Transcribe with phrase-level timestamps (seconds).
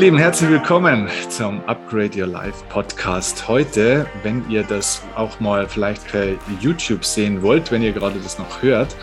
[0.00, 3.46] Lieben, herzlich willkommen zum Upgrade Your Life Podcast.
[3.48, 6.24] Heute, wenn ihr das auch mal vielleicht per
[6.58, 8.96] YouTube sehen wollt, wenn ihr gerade das noch hört,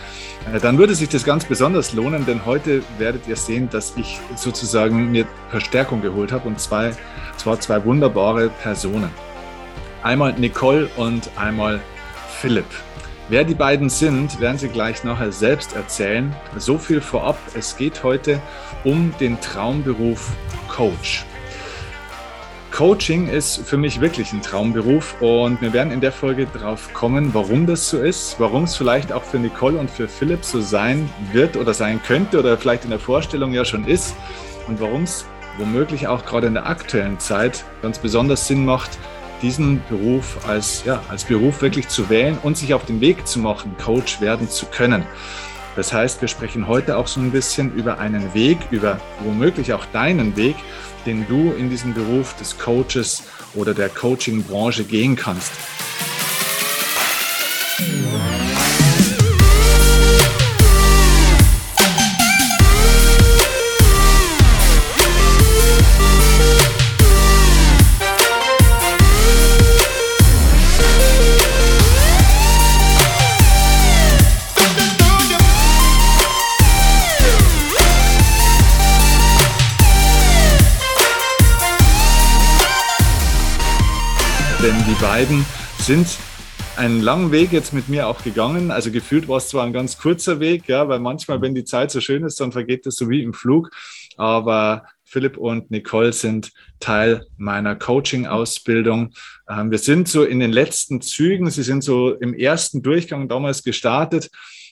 [0.51, 4.19] äh, dann würde sich das ganz besonders lohnen, denn heute werdet ihr sehen, dass ich
[4.35, 6.93] sozusagen mir Verstärkung geholt habe und zwei,
[7.37, 9.11] zwar zwei wunderbare Personen.
[10.01, 11.79] Einmal Nicole und einmal
[12.41, 12.65] Philipp.
[13.29, 16.33] Wer die beiden sind, werden sie gleich nachher selbst erzählen.
[16.55, 17.37] So viel vorab.
[17.55, 18.41] Es geht heute
[18.85, 20.31] um den Traumberuf
[20.69, 21.25] Coach.
[22.71, 27.33] Coaching ist für mich wirklich ein Traumberuf und wir werden in der Folge darauf kommen,
[27.33, 31.09] warum das so ist, warum es vielleicht auch für Nicole und für Philipp so sein
[31.33, 34.15] wird oder sein könnte oder vielleicht in der Vorstellung ja schon ist
[34.67, 35.25] und warum es
[35.57, 38.97] womöglich auch gerade in der aktuellen Zeit ganz besonders Sinn macht,
[39.41, 43.39] diesen Beruf als, ja, als Beruf wirklich zu wählen und sich auf den Weg zu
[43.39, 45.05] machen, Coach werden zu können.
[45.75, 49.85] Das heißt, wir sprechen heute auch so ein bisschen über einen Weg, über womöglich auch
[49.93, 50.55] deinen Weg,
[51.05, 55.51] den du in diesen Beruf des Coaches oder der Coaching-Branche gehen kannst.
[85.17, 85.45] Beiden
[85.79, 86.07] sind
[86.77, 88.71] einen langen Weg jetzt mit mir auch gegangen.
[88.71, 91.91] Also gefühlt war es zwar ein ganz kurzer Weg, ja, weil manchmal, wenn die Zeit
[91.91, 93.69] so schön ist, dann vergeht das so wie im Flug.
[94.15, 99.13] Aber Philipp und Nicole sind Teil meiner Coaching-Ausbildung.
[99.49, 101.49] Ähm, wir sind so in den letzten Zügen.
[101.49, 104.29] Sie sind so im ersten Durchgang damals gestartet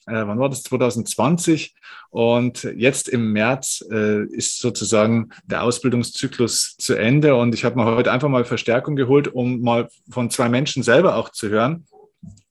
[0.07, 0.63] äh, wann war das?
[0.63, 1.75] 2020.
[2.09, 7.35] Und jetzt im März äh, ist sozusagen der Ausbildungszyklus zu Ende.
[7.35, 11.15] Und ich habe mir heute einfach mal Verstärkung geholt, um mal von zwei Menschen selber
[11.15, 11.87] auch zu hören,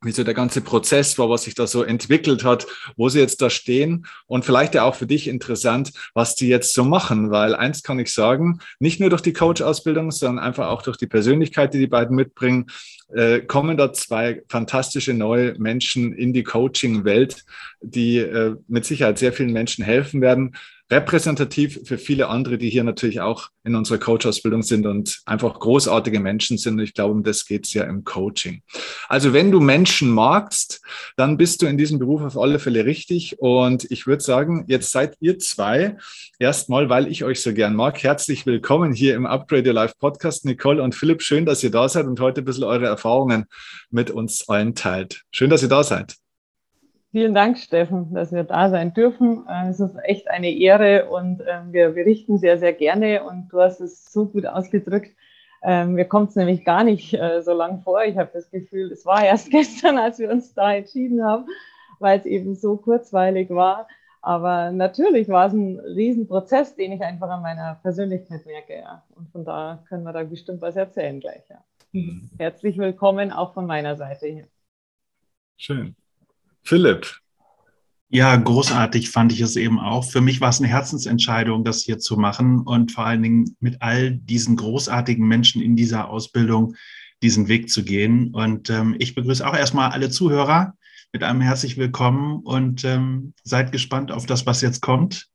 [0.05, 2.67] wie so der ganze Prozess war, was sich da so entwickelt hat,
[2.97, 4.07] wo sie jetzt da stehen.
[4.27, 7.99] Und vielleicht ja auch für dich interessant, was die jetzt so machen, weil eins kann
[7.99, 11.87] ich sagen, nicht nur durch die Coach-Ausbildung, sondern einfach auch durch die Persönlichkeit, die die
[11.87, 12.67] beiden mitbringen,
[13.15, 17.45] äh, kommen da zwei fantastische neue Menschen in die Coaching-Welt,
[17.81, 20.57] die äh, mit Sicherheit sehr vielen Menschen helfen werden
[20.91, 26.21] repräsentativ für viele andere, die hier natürlich auch in unserer Coach-Ausbildung sind und einfach großartige
[26.21, 26.75] Menschen sind.
[26.75, 28.63] Und ich glaube, um das geht es ja im Coaching.
[29.09, 30.83] Also wenn du Menschen magst,
[31.17, 33.39] dann bist du in diesem Beruf auf alle Fälle richtig.
[33.41, 35.97] Und ich würde sagen, jetzt seid ihr zwei
[36.39, 40.45] erstmal, weil ich euch so gern mag, herzlich willkommen hier im Upgrade Your Life Podcast.
[40.45, 43.47] Nicole und Philipp, schön, dass ihr da seid und heute ein bisschen eure Erfahrungen
[43.91, 45.23] mit uns allen teilt.
[45.31, 46.24] Schön, dass ihr da seid.
[47.15, 49.47] Vielen Dank, Steffen, dass wir da sein dürfen.
[49.49, 53.61] Äh, es ist echt eine Ehre und ähm, wir berichten sehr, sehr gerne und du
[53.61, 55.17] hast es so gut ausgedrückt.
[55.63, 58.03] Ähm, mir kommt es nämlich gar nicht äh, so lang vor.
[58.03, 61.47] Ich habe das Gefühl, es war erst gestern, als wir uns da entschieden haben,
[62.01, 63.87] weil es eben so kurzweilig war.
[64.21, 68.75] Aber natürlich war es ein Riesenprozess, den ich einfach an meiner Persönlichkeit merke.
[68.75, 69.05] Ja.
[69.15, 71.49] Und von da können wir da bestimmt was erzählen gleich.
[71.49, 71.63] Ja.
[71.93, 72.29] Mhm.
[72.39, 74.49] Herzlich willkommen auch von meiner Seite hier.
[75.57, 75.95] Schön.
[76.65, 77.21] Philipp.
[78.09, 80.05] Ja, großartig fand ich es eben auch.
[80.05, 83.83] Für mich war es eine Herzensentscheidung, das hier zu machen und vor allen Dingen mit
[83.83, 86.77] all diesen großartigen Menschen in dieser Ausbildung
[87.23, 88.33] diesen Weg zu gehen.
[88.33, 90.75] Und ähm, ich begrüße auch erstmal alle Zuhörer
[91.13, 95.29] mit einem herzlich willkommen und ähm, seid gespannt auf das, was jetzt kommt.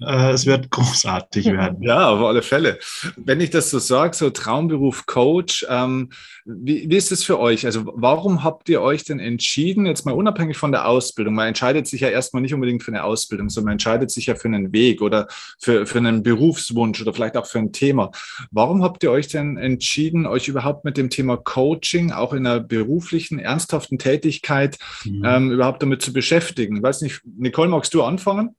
[0.00, 1.82] Äh, es wird großartig werden.
[1.82, 2.78] Ja, auf alle Fälle.
[3.16, 6.10] Wenn ich das so sage, so Traumberuf Coach, ähm,
[6.44, 7.66] wie, wie, ist es für euch?
[7.66, 11.86] Also warum habt ihr euch denn entschieden, jetzt mal unabhängig von der Ausbildung, man entscheidet
[11.86, 14.72] sich ja erstmal nicht unbedingt für eine Ausbildung, sondern man entscheidet sich ja für einen
[14.72, 15.28] Weg oder
[15.60, 18.10] für, für einen Berufswunsch oder vielleicht auch für ein Thema.
[18.50, 22.60] Warum habt ihr euch denn entschieden, euch überhaupt mit dem Thema Coaching auch in einer
[22.60, 25.24] beruflichen, ernsthaften Tätigkeit mhm.
[25.24, 26.76] ähm, überhaupt damit zu beschäftigen?
[26.76, 28.56] Ich weiß nicht, Nicole, magst du anfangen?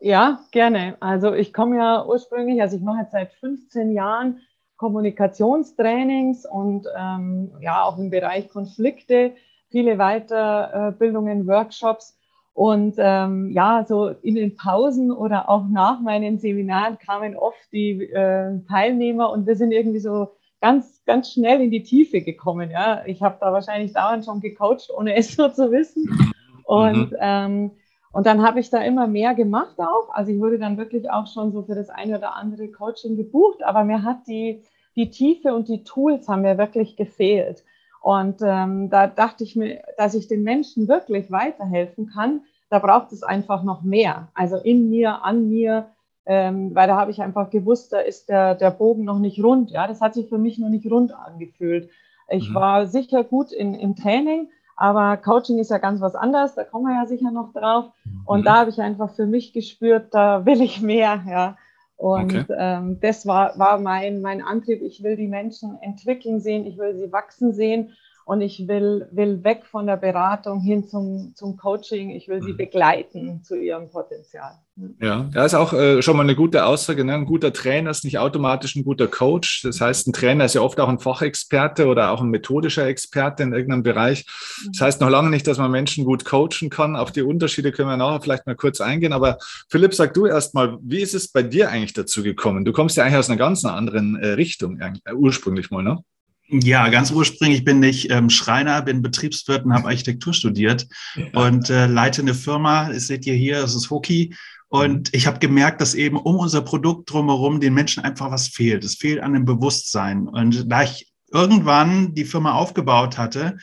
[0.00, 0.96] Ja, gerne.
[1.00, 4.40] Also ich komme ja ursprünglich, also ich mache jetzt seit 15 Jahren
[4.76, 9.32] Kommunikationstrainings und ähm, ja auch im Bereich Konflikte,
[9.70, 12.16] viele Weiterbildungen, Workshops.
[12.54, 18.02] Und ähm, ja, so in den Pausen oder auch nach meinen Seminaren kamen oft die
[18.02, 22.70] äh, Teilnehmer und wir sind irgendwie so ganz, ganz schnell in die Tiefe gekommen.
[22.70, 26.32] Ja, ich habe da wahrscheinlich dauernd schon gecoacht, ohne es so zu wissen.
[26.64, 27.16] Und mhm.
[27.20, 27.70] ähm,
[28.12, 30.08] und dann habe ich da immer mehr gemacht auch.
[30.12, 33.62] Also ich wurde dann wirklich auch schon so für das eine oder andere Coaching gebucht,
[33.62, 34.62] aber mir hat die,
[34.96, 37.64] die Tiefe und die Tools haben mir wirklich gefehlt.
[38.00, 43.12] Und ähm, da dachte ich mir, dass ich den Menschen wirklich weiterhelfen kann, da braucht
[43.12, 44.28] es einfach noch mehr.
[44.34, 45.88] Also in mir, an mir,
[46.26, 49.70] ähm, weil da habe ich einfach gewusst, da ist der, der Bogen noch nicht rund.
[49.70, 51.90] Ja, das hat sich für mich noch nicht rund angefühlt.
[52.28, 52.54] Ich mhm.
[52.54, 56.86] war sicher gut in, im Training, aber Coaching ist ja ganz was anderes, da kommen
[56.86, 57.86] wir ja sicher noch drauf.
[58.24, 58.44] Und mhm.
[58.44, 61.56] da habe ich einfach für mich gespürt, da will ich mehr, ja.
[61.96, 62.44] Und okay.
[62.56, 64.82] ähm, das war, war mein, mein Antrieb.
[64.82, 67.92] Ich will die Menschen entwickeln sehen, ich will sie wachsen sehen
[68.28, 72.10] und ich will, will weg von der Beratung hin zum, zum Coaching.
[72.10, 72.58] Ich will sie mhm.
[72.58, 74.52] begleiten zu ihrem Potenzial.
[75.00, 77.06] Ja, da ist auch äh, schon mal eine gute Aussage.
[77.06, 77.14] Ne?
[77.14, 79.62] Ein guter Trainer ist nicht automatisch ein guter Coach.
[79.62, 83.44] Das heißt, ein Trainer ist ja oft auch ein Fachexperte oder auch ein methodischer Experte
[83.44, 84.26] in irgendeinem Bereich.
[84.72, 86.96] Das heißt noch lange nicht, dass man Menschen gut coachen kann.
[86.96, 89.14] Auf die Unterschiede können wir nachher vielleicht mal kurz eingehen.
[89.14, 89.38] Aber
[89.70, 92.66] Philipp, sag du erst mal, wie ist es bei dir eigentlich dazu gekommen?
[92.66, 96.04] Du kommst ja eigentlich aus einer ganz anderen äh, Richtung, äh, ursprünglich mal, ne?
[96.50, 100.88] Ja, ganz ursprünglich bin ich ähm, Schreiner, bin Betriebswirt und habe Architektur studiert
[101.34, 102.90] und äh, leite eine Firma.
[102.90, 104.34] Das seht ihr hier, das ist Hoki.
[104.68, 108.84] Und ich habe gemerkt, dass eben um unser Produkt drumherum den Menschen einfach was fehlt.
[108.84, 110.26] Es fehlt an dem Bewusstsein.
[110.26, 113.58] Und da ich irgendwann die Firma aufgebaut hatte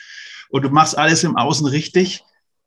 [0.49, 2.23] und du machst alles im Außen richtig,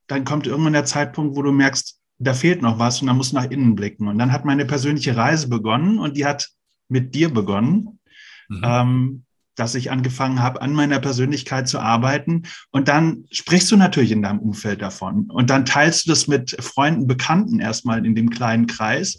[0.09, 3.33] dann kommt irgendwann der Zeitpunkt, wo du merkst, da fehlt noch was und dann musst
[3.33, 4.09] du nach innen blicken.
[4.09, 6.49] Und dann hat meine persönliche Reise begonnen und die hat
[6.89, 8.01] mit dir begonnen.
[8.49, 8.63] Mhm.
[8.65, 9.25] Ähm,
[9.59, 12.45] dass ich angefangen habe, an meiner Persönlichkeit zu arbeiten.
[12.71, 15.29] Und dann sprichst du natürlich in deinem Umfeld davon.
[15.31, 19.19] Und dann teilst du das mit Freunden, Bekannten erstmal in dem kleinen Kreis.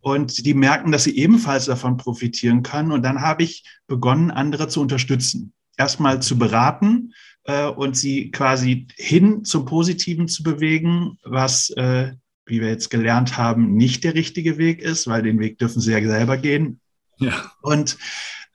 [0.00, 2.92] Und die merken, dass sie ebenfalls davon profitieren können.
[2.92, 5.52] Und dann habe ich begonnen, andere zu unterstützen.
[5.76, 7.12] Erstmal zu beraten
[7.44, 12.12] äh, und sie quasi hin zum Positiven zu bewegen, was, äh,
[12.46, 15.92] wie wir jetzt gelernt haben, nicht der richtige Weg ist, weil den Weg dürfen sie
[15.92, 16.80] ja selber gehen.
[17.18, 17.50] Ja.
[17.62, 17.98] Und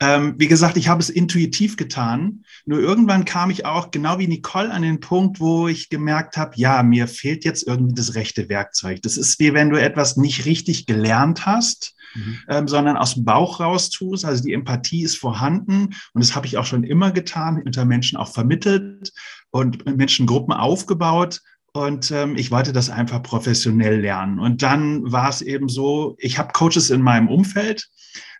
[0.02, 2.44] ähm, wie gesagt, ich habe es intuitiv getan.
[2.66, 6.52] Nur irgendwann kam ich auch, genau wie Nicole, an den Punkt, wo ich gemerkt habe,
[6.56, 9.02] ja, mir fehlt jetzt irgendwie das rechte Werkzeug.
[9.04, 12.40] Das ist wie wenn du etwas nicht richtig gelernt hast, mhm.
[12.50, 14.26] ähm, sondern aus dem Bauch raus tust.
[14.26, 18.18] Also die Empathie ist vorhanden und das habe ich auch schon immer getan, unter Menschen
[18.18, 19.14] auch vermittelt
[19.52, 21.42] und Menschengruppen aufgebaut.
[21.75, 24.39] Und ähm, ich wollte das einfach professionell lernen.
[24.39, 27.89] Und dann war es eben so, ich habe Coaches in meinem Umfeld,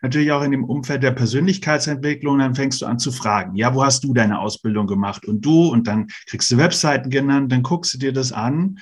[0.00, 3.84] natürlich auch in dem Umfeld der Persönlichkeitsentwicklung, dann fängst du an zu fragen, ja, wo
[3.84, 7.92] hast du deine Ausbildung gemacht und du und dann kriegst du Webseiten genannt, dann guckst
[7.92, 8.78] du dir das an.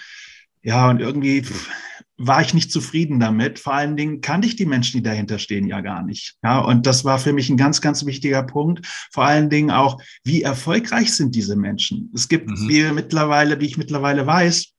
[0.63, 1.45] Ja, und irgendwie
[2.17, 3.59] war ich nicht zufrieden damit.
[3.59, 6.37] Vor allen Dingen kannte ich die Menschen, die dahinter stehen, ja gar nicht.
[6.43, 8.87] Ja, und das war für mich ein ganz, ganz wichtiger Punkt.
[9.13, 12.11] Vor allen Dingen auch, wie erfolgreich sind diese Menschen?
[12.15, 12.69] Es gibt, mhm.
[12.69, 14.73] wie mittlerweile, wie ich mittlerweile weiß,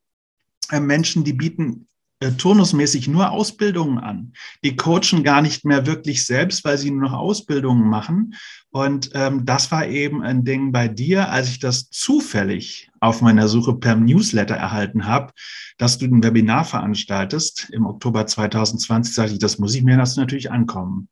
[0.72, 1.88] äh, Menschen, die bieten
[2.22, 4.34] äh, turnusmäßig nur Ausbildungen an.
[4.64, 8.36] Die coachen gar nicht mehr wirklich selbst, weil sie nur noch Ausbildungen machen.
[8.76, 13.48] Und ähm, das war eben ein Ding bei dir, als ich das zufällig auf meiner
[13.48, 15.32] Suche per Newsletter erhalten habe,
[15.78, 20.18] dass du ein Webinar veranstaltest im Oktober 2020, sagte ich, das muss ich mir das
[20.18, 21.08] natürlich ankommen.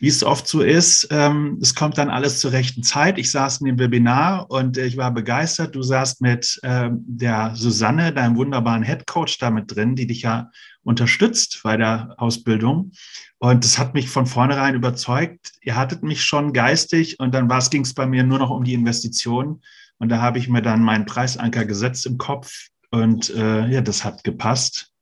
[0.00, 3.18] Wie es oft so ist, ähm, es kommt dann alles zur rechten Zeit.
[3.18, 5.76] Ich saß in dem Webinar und ich war begeistert.
[5.76, 10.22] Du saßt mit ähm, der Susanne, deinem wunderbaren Head Coach, da mit drin, die dich
[10.22, 10.50] ja
[10.82, 12.90] unterstützt bei der Ausbildung.
[13.38, 15.52] Und das hat mich von vornherein überzeugt.
[15.60, 18.74] Ihr hattet mich schon geistig und dann ging es bei mir nur noch um die
[18.74, 19.62] Investition.
[19.98, 24.04] Und da habe ich mir dann meinen Preisanker gesetzt im Kopf und äh, ja, das
[24.04, 24.92] hat gepasst.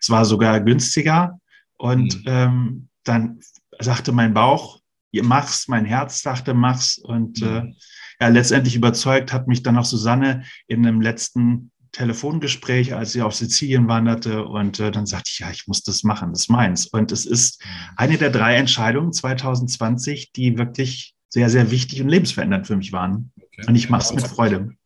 [0.00, 1.40] Es war sogar günstiger.
[1.78, 2.24] Und mhm.
[2.26, 3.40] ähm, dann
[3.78, 4.80] sagte mein Bauch,
[5.12, 6.98] mach's, mein Herz sagte, mach's.
[6.98, 7.48] Und mhm.
[7.48, 7.74] äh,
[8.20, 13.34] ja, letztendlich überzeugt hat mich dann auch Susanne in einem letzten Telefongespräch, als sie auf
[13.34, 14.44] Sizilien wanderte.
[14.44, 16.86] Und äh, dann sagte ich, ja, ich muss das machen, das ist meins.
[16.86, 17.94] Und es ist mhm.
[17.96, 23.32] eine der drei Entscheidungen 2020, die wirklich sehr, sehr wichtig und lebensverändernd für mich waren.
[23.36, 23.66] Okay.
[23.66, 24.76] Und ich mache es mit Freude.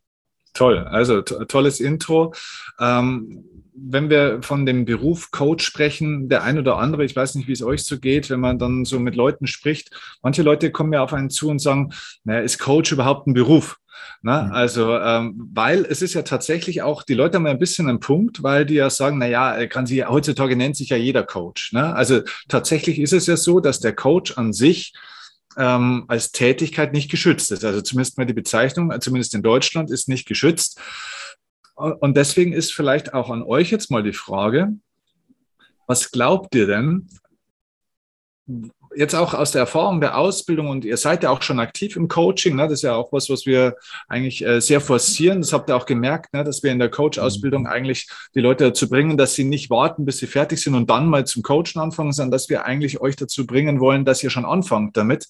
[0.55, 2.35] Toll, also tolles Intro.
[2.79, 3.45] Ähm,
[3.83, 7.53] wenn wir von dem Beruf Coach sprechen, der ein oder andere, ich weiß nicht, wie
[7.53, 9.91] es euch so geht, wenn man dann so mit Leuten spricht,
[10.23, 11.93] manche Leute kommen ja auf einen zu und sagen,
[12.25, 13.79] naja, ist Coach überhaupt ein Beruf?
[14.23, 14.53] Na, mhm.
[14.53, 18.01] also, ähm, weil es ist ja tatsächlich auch, die Leute haben ja ein bisschen einen
[18.01, 21.73] Punkt, weil die ja sagen, naja, kann sie, heutzutage nennt sich ja jeder Coach.
[21.73, 21.95] Ne?
[21.95, 24.93] Also tatsächlich ist es ja so, dass der Coach an sich
[25.57, 27.65] ähm, als Tätigkeit nicht geschützt ist.
[27.65, 30.81] Also zumindest mal die Bezeichnung, zumindest in Deutschland, ist nicht geschützt.
[31.75, 34.75] Und deswegen ist vielleicht auch an euch jetzt mal die Frage,
[35.87, 37.09] was glaubt ihr denn,
[38.95, 42.09] jetzt auch aus der Erfahrung der Ausbildung und ihr seid ja auch schon aktiv im
[42.09, 42.65] Coaching, ne?
[42.65, 43.77] das ist ja auch was, was wir
[44.09, 45.41] eigentlich äh, sehr forcieren.
[45.41, 46.45] Das habt ihr auch gemerkt, ne?
[46.45, 47.69] dass wir in der Coach-Ausbildung mhm.
[47.69, 51.09] eigentlich die Leute dazu bringen, dass sie nicht warten, bis sie fertig sind und dann
[51.09, 54.45] mal zum Coachen anfangen, sondern dass wir eigentlich euch dazu bringen wollen, dass ihr schon
[54.45, 55.29] anfangt damit.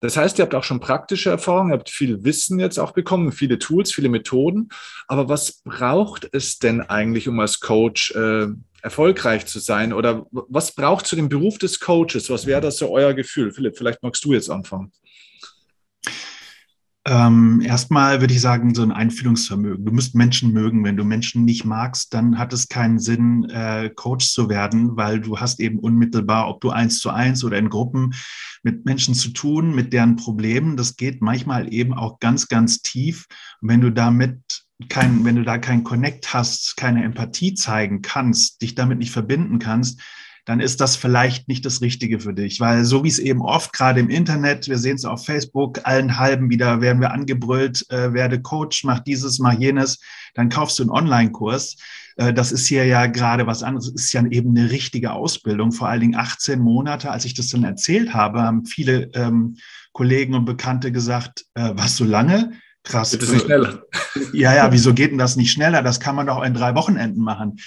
[0.00, 3.32] Das heißt, ihr habt auch schon praktische Erfahrungen, ihr habt viel Wissen jetzt auch bekommen,
[3.32, 4.70] viele Tools, viele Methoden.
[5.08, 8.46] Aber was braucht es denn eigentlich, um als Coach äh,
[8.82, 9.92] erfolgreich zu sein?
[9.92, 12.30] Oder was braucht zu dem Beruf des Coaches?
[12.30, 13.52] Was wäre das so euer Gefühl?
[13.52, 14.92] Philipp, vielleicht magst du jetzt anfangen.
[17.06, 19.86] Ähm, erstmal würde ich sagen, so ein Einfühlungsvermögen.
[19.86, 20.84] Du musst Menschen mögen.
[20.84, 25.18] Wenn du Menschen nicht magst, dann hat es keinen Sinn, äh, Coach zu werden, weil
[25.18, 28.12] du hast eben unmittelbar, ob du eins zu eins oder in Gruppen
[28.62, 30.76] mit Menschen zu tun, mit deren Problemen.
[30.76, 33.26] Das geht manchmal eben auch ganz, ganz tief.
[33.62, 38.62] Und wenn du damit kein, wenn du da keinen Connect hast, keine Empathie zeigen kannst,
[38.62, 40.00] dich damit nicht verbinden kannst,
[40.44, 42.60] dann ist das vielleicht nicht das Richtige für dich.
[42.60, 46.18] Weil so wie es eben oft gerade im Internet, wir sehen es auf Facebook, allen
[46.18, 50.00] halben wieder werden wir angebrüllt, äh, werde Coach, mach dieses, mach jenes,
[50.34, 51.76] dann kaufst du einen Online-Kurs.
[52.16, 55.72] Äh, das ist hier ja gerade was anderes, das ist ja eben eine richtige Ausbildung,
[55.72, 57.10] vor allen Dingen 18 Monate.
[57.10, 59.56] Als ich das dann erzählt habe, haben viele ähm,
[59.92, 62.52] Kollegen und Bekannte gesagt, äh, was so lange?
[62.82, 63.10] Krass.
[63.10, 63.82] Geht es nicht schneller?
[64.32, 65.82] Ja, ja, wieso geht denn das nicht schneller?
[65.82, 67.58] Das kann man doch in drei Wochenenden machen.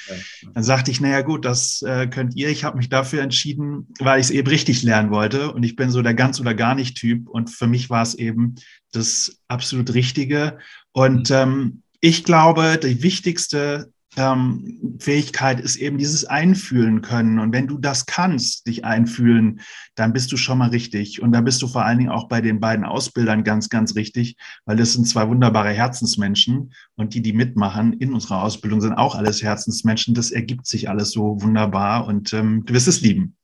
[0.54, 2.50] Dann sagte ich, naja gut, das äh, könnt ihr.
[2.50, 5.54] Ich habe mich dafür entschieden, weil ich es eben richtig lernen wollte.
[5.54, 7.30] Und ich bin so der ganz oder gar nicht Typ.
[7.30, 8.56] Und für mich war es eben
[8.92, 10.58] das absolut Richtige.
[10.92, 11.36] Und mhm.
[11.36, 17.40] ähm, ich glaube, die wichtigste ähm, Fähigkeit ist eben dieses Einfühlen können.
[17.40, 19.62] Und wenn du das kannst, dich einfühlen,
[19.96, 21.22] dann bist du schon mal richtig.
[21.22, 24.38] Und da bist du vor allen Dingen auch bei den beiden Ausbildern ganz, ganz richtig,
[24.66, 26.74] weil das sind zwei wunderbare Herzensmenschen.
[26.96, 30.14] Und die, die mitmachen in unserer Ausbildung, sind auch alles Herzensmenschen.
[30.14, 33.36] Das ergibt sich alles so wunderbar und ähm, du wirst es lieben.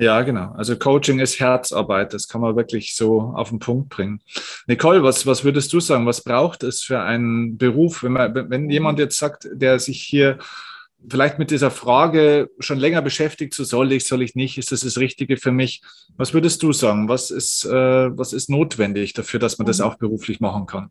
[0.00, 0.52] Ja, genau.
[0.56, 2.14] Also Coaching ist Herzarbeit.
[2.14, 4.22] Das kann man wirklich so auf den Punkt bringen.
[4.66, 6.06] Nicole, was, was würdest du sagen?
[6.06, 8.02] Was braucht es für einen Beruf?
[8.02, 10.38] Wenn, man, wenn jemand jetzt sagt, der sich hier
[11.06, 14.80] vielleicht mit dieser Frage schon länger beschäftigt, so soll ich, soll ich nicht, ist das
[14.80, 15.82] das Richtige für mich?
[16.16, 17.10] Was würdest du sagen?
[17.10, 19.84] Was ist, äh, was ist notwendig dafür, dass man das mhm.
[19.84, 20.88] auch beruflich machen kann?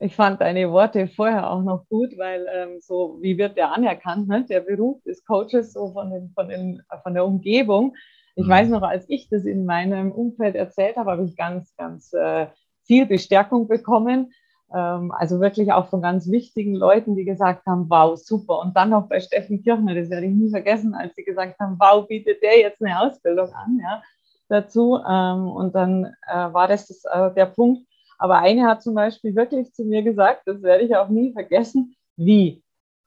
[0.00, 4.26] Ich fand deine Worte vorher auch noch gut, weil ähm, so, wie wird der anerkannt,
[4.26, 4.44] ne?
[4.44, 7.94] der Beruf des Coaches so von, den, von, den, von der Umgebung.
[8.34, 8.50] Ich mhm.
[8.50, 12.46] weiß noch, als ich das in meinem Umfeld erzählt habe, habe ich ganz, ganz äh,
[12.84, 14.32] viel Bestärkung bekommen.
[14.74, 18.60] Ähm, also wirklich auch von ganz wichtigen Leuten, die gesagt haben, wow, super.
[18.60, 21.76] Und dann noch bei Steffen Kirchner, das werde ich nie vergessen, als sie gesagt haben,
[21.78, 24.02] wow, bietet der jetzt eine Ausbildung an, ja,
[24.48, 24.98] dazu.
[24.98, 27.86] Ähm, und dann äh, war das, das äh, der Punkt.
[28.18, 31.96] Aber eine hat zum Beispiel wirklich zu mir gesagt, das werde ich auch nie vergessen,
[32.16, 32.62] wie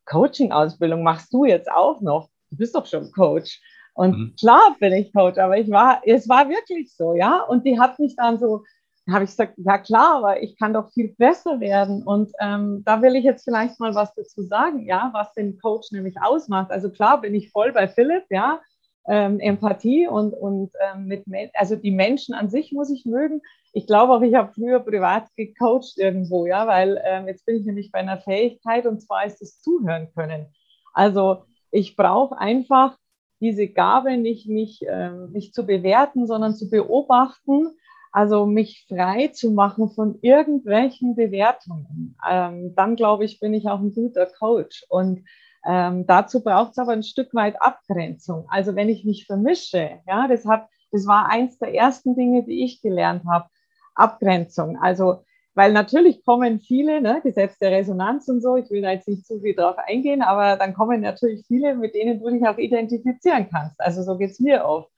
[0.05, 2.29] Coaching-Ausbildung machst du jetzt auch noch?
[2.49, 3.61] Du bist doch schon Coach.
[3.97, 4.35] Und mhm.
[4.39, 7.41] klar bin ich Coach, aber ich war, es war wirklich so, ja.
[7.41, 8.63] Und die hat mich dann so,
[9.09, 12.03] habe ich gesagt, ja klar, aber ich kann doch viel besser werden.
[12.03, 15.91] Und ähm, da will ich jetzt vielleicht mal was dazu sagen, ja, was den Coach
[15.91, 16.69] nämlich ausmacht.
[16.69, 18.61] Also klar bin ich voll bei Philipp, ja,
[19.07, 21.23] ähm, Empathie und, und ähm, mit,
[21.55, 23.41] also die Menschen an sich muss ich mögen.
[23.73, 27.65] Ich glaube auch, ich habe früher privat gecoacht irgendwo, ja, weil ähm, jetzt bin ich
[27.65, 30.53] nämlich bei einer Fähigkeit und zwar ist das Zuhören können.
[30.93, 32.95] Also ich brauche einfach
[33.39, 37.69] diese Gabe nicht, mich, äh, nicht zu bewerten, sondern zu beobachten,
[38.11, 42.17] also mich frei zu machen von irgendwelchen Bewertungen.
[42.27, 44.85] Ähm, dann glaube ich, bin ich auch ein guter Coach.
[44.89, 45.23] Und
[45.65, 48.45] ähm, dazu braucht es aber ein Stück weit Abgrenzung.
[48.49, 52.63] Also wenn ich mich vermische, ja, das hat, das war eins der ersten Dinge, die
[52.63, 53.49] ich gelernt habe.
[53.93, 54.77] Abgrenzung.
[54.77, 55.23] Also
[55.57, 59.25] weil natürlich kommen viele, ne, Gesetz der Resonanz und so, ich will da jetzt nicht
[59.25, 63.47] zu viel drauf eingehen, aber dann kommen natürlich viele, mit denen du dich auch identifizieren
[63.49, 63.81] kannst.
[63.81, 64.91] Also so geht es mir oft.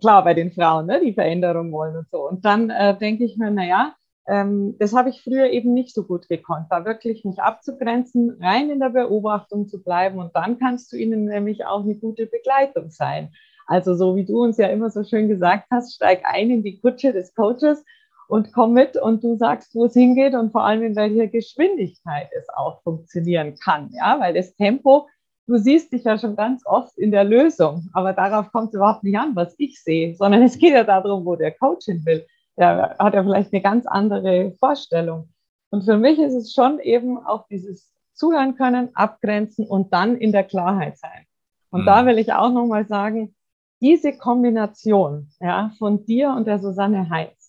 [0.00, 2.26] Klar, bei den Frauen, ne, die Veränderung wollen und so.
[2.26, 3.94] Und dann äh, denke ich mir, naja,
[4.26, 8.70] ähm, das habe ich früher eben nicht so gut gekonnt, da wirklich mich abzugrenzen, rein
[8.70, 12.88] in der Beobachtung zu bleiben und dann kannst du ihnen nämlich auch eine gute Begleitung
[12.88, 13.34] sein.
[13.66, 16.80] Also so wie du uns ja immer so schön gesagt hast, steig ein in die
[16.80, 17.84] Kutsche des Coaches
[18.30, 22.28] und komm mit und du sagst, wo es hingeht und vor allem in welcher Geschwindigkeit
[22.38, 23.90] es auch funktionieren kann.
[23.92, 25.08] Ja, weil das Tempo,
[25.48, 29.02] du siehst dich ja schon ganz oft in der Lösung, aber darauf kommt es überhaupt
[29.02, 32.24] nicht an, was ich sehe, sondern es geht ja darum, wo der Coach hin will.
[32.56, 35.30] Der hat ja vielleicht eine ganz andere Vorstellung.
[35.70, 40.30] Und für mich ist es schon eben auch dieses Zuhören können, abgrenzen und dann in
[40.30, 41.26] der Klarheit sein.
[41.70, 41.86] Und mhm.
[41.86, 43.34] da will ich auch nochmal sagen,
[43.80, 47.39] diese Kombination ja, von dir und der Susanne Heinz,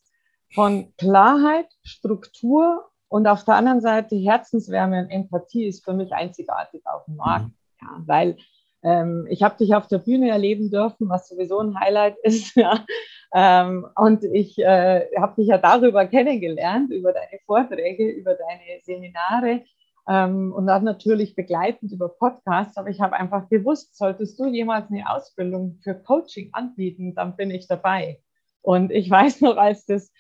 [0.53, 6.81] von Klarheit, Struktur und auf der anderen Seite Herzenswärme und Empathie ist für mich einzigartig
[6.86, 7.46] auf dem Markt.
[7.46, 7.53] Mhm.
[7.81, 8.38] Ja, weil
[8.84, 12.55] ähm, ich habe dich auf der Bühne erleben dürfen, was sowieso ein Highlight ist.
[12.55, 12.86] Ja.
[13.34, 19.63] Ähm, und ich äh, habe dich ja darüber kennengelernt, über deine Vorträge, über deine Seminare
[20.08, 22.77] ähm, und dann natürlich begleitend über Podcasts.
[22.77, 27.51] Aber ich habe einfach gewusst, solltest du jemals eine Ausbildung für Coaching anbieten, dann bin
[27.51, 28.20] ich dabei.
[28.62, 30.12] Und ich weiß noch, als das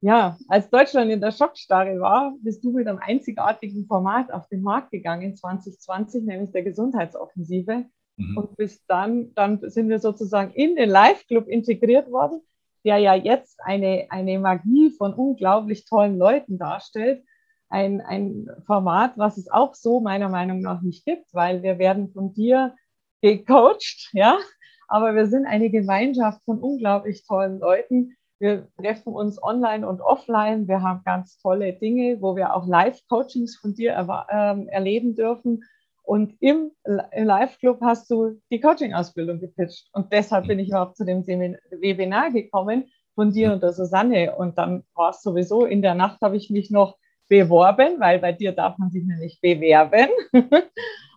[0.00, 4.62] ja, als Deutschland in der Schockstarre war, bist du mit einem einzigartigen Format auf den
[4.62, 7.84] Markt gegangen, 2020, nämlich der Gesundheitsoffensive.
[8.16, 8.36] Mhm.
[8.36, 12.40] Und bis dann, dann sind wir sozusagen in den Live-Club integriert worden,
[12.84, 17.24] der ja jetzt eine, eine Magie von unglaublich tollen Leuten darstellt.
[17.68, 22.12] Ein, ein Format, was es auch so meiner Meinung nach nicht gibt, weil wir werden
[22.12, 22.76] von dir
[23.20, 24.38] gecoacht, ja,
[24.86, 28.16] aber wir sind eine Gemeinschaft von unglaublich tollen Leuten.
[28.40, 30.68] Wir treffen uns online und offline.
[30.68, 35.64] Wir haben ganz tolle Dinge, wo wir auch Live-Coachings von dir äh, erleben dürfen.
[36.04, 39.90] Und im, Live-Club hast du die Coaching-Ausbildung gepitcht.
[39.92, 44.34] Und deshalb bin ich überhaupt zu dem Webinar gekommen von dir und der Susanne.
[44.36, 46.96] Und dann war es sowieso, in der Nacht habe ich mich noch
[47.28, 50.08] beworben, weil bei dir darf man sich nämlich bewerben.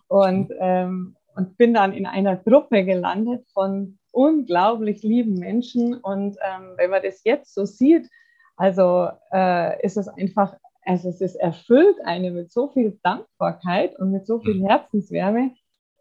[0.08, 5.94] und, ähm, und bin dann in einer Gruppe gelandet von unglaublich lieben Menschen.
[5.94, 8.08] Und ähm, wenn man das jetzt so sieht,
[8.56, 14.12] also äh, ist es einfach, also es ist erfüllt eine mit so viel Dankbarkeit und
[14.12, 14.66] mit so viel mhm.
[14.66, 15.52] Herzenswärme,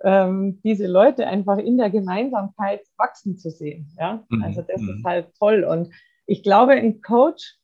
[0.04, 3.96] ähm, diese Leute einfach in der Gemeinsamkeit wachsen zu sehen.
[3.98, 4.24] Ja?
[4.30, 4.44] Mhm.
[4.44, 5.04] Also das ist mhm.
[5.06, 5.64] halt toll.
[5.64, 5.90] Und
[6.26, 7.58] ich glaube, ein Coach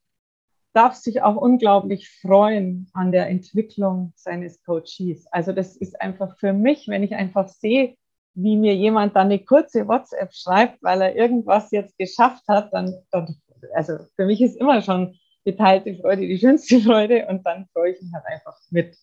[0.74, 5.26] darf sich auch unglaublich freuen an der Entwicklung seines Coaches.
[5.32, 7.96] Also das ist einfach für mich, wenn ich einfach sehe,
[8.36, 12.94] wie mir jemand dann eine kurze WhatsApp schreibt, weil er irgendwas jetzt geschafft hat, dann,
[13.12, 13.36] dann
[13.74, 18.02] also für mich ist immer schon geteilte Freude die schönste Freude und dann freue ich
[18.02, 18.96] mich halt einfach mit.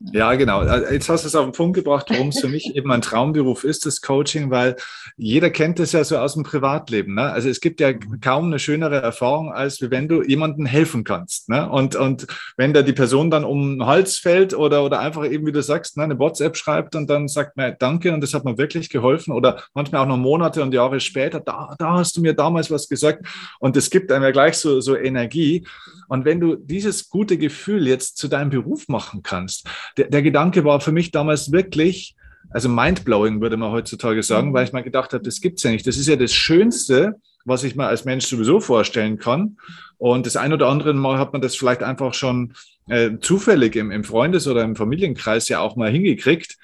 [0.00, 0.62] Ja, genau.
[0.62, 3.02] Äh, jetzt hast du es auf den Punkt gebracht, warum es für mich eben ein
[3.02, 4.76] Traumberuf ist, das Coaching, weil
[5.16, 7.14] jeder kennt es ja so aus dem Privatleben.
[7.14, 7.32] Ne?
[7.32, 11.48] Also es gibt ja kaum eine schönere Erfahrung, als wenn du jemandem helfen kannst.
[11.48, 11.68] Ne?
[11.68, 15.46] Und, und wenn da die Person dann um den Hals fällt oder, oder einfach eben,
[15.46, 18.44] wie du sagst, ne, eine WhatsApp schreibt und dann sagt man Danke und das hat
[18.44, 22.20] mir wirklich geholfen oder manchmal auch noch Monate und Jahre später, da, da hast du
[22.20, 23.26] mir damals was gesagt
[23.58, 25.66] und es gibt einem ja gleich so, so Energie.
[26.06, 30.64] Und wenn du dieses gute Gefühl jetzt zu deinem Beruf machen kannst, der, der Gedanke
[30.64, 32.14] war für mich damals wirklich,
[32.50, 34.54] also mindblowing würde man heutzutage sagen, mhm.
[34.54, 35.86] weil ich mal gedacht habe, das gibt's ja nicht.
[35.86, 39.58] Das ist ja das Schönste, was ich mir als Mensch sowieso vorstellen kann.
[39.96, 42.54] Und das ein oder andere Mal hat man das vielleicht einfach schon
[42.88, 46.56] äh, zufällig im, im Freundes- oder im Familienkreis ja auch mal hingekriegt.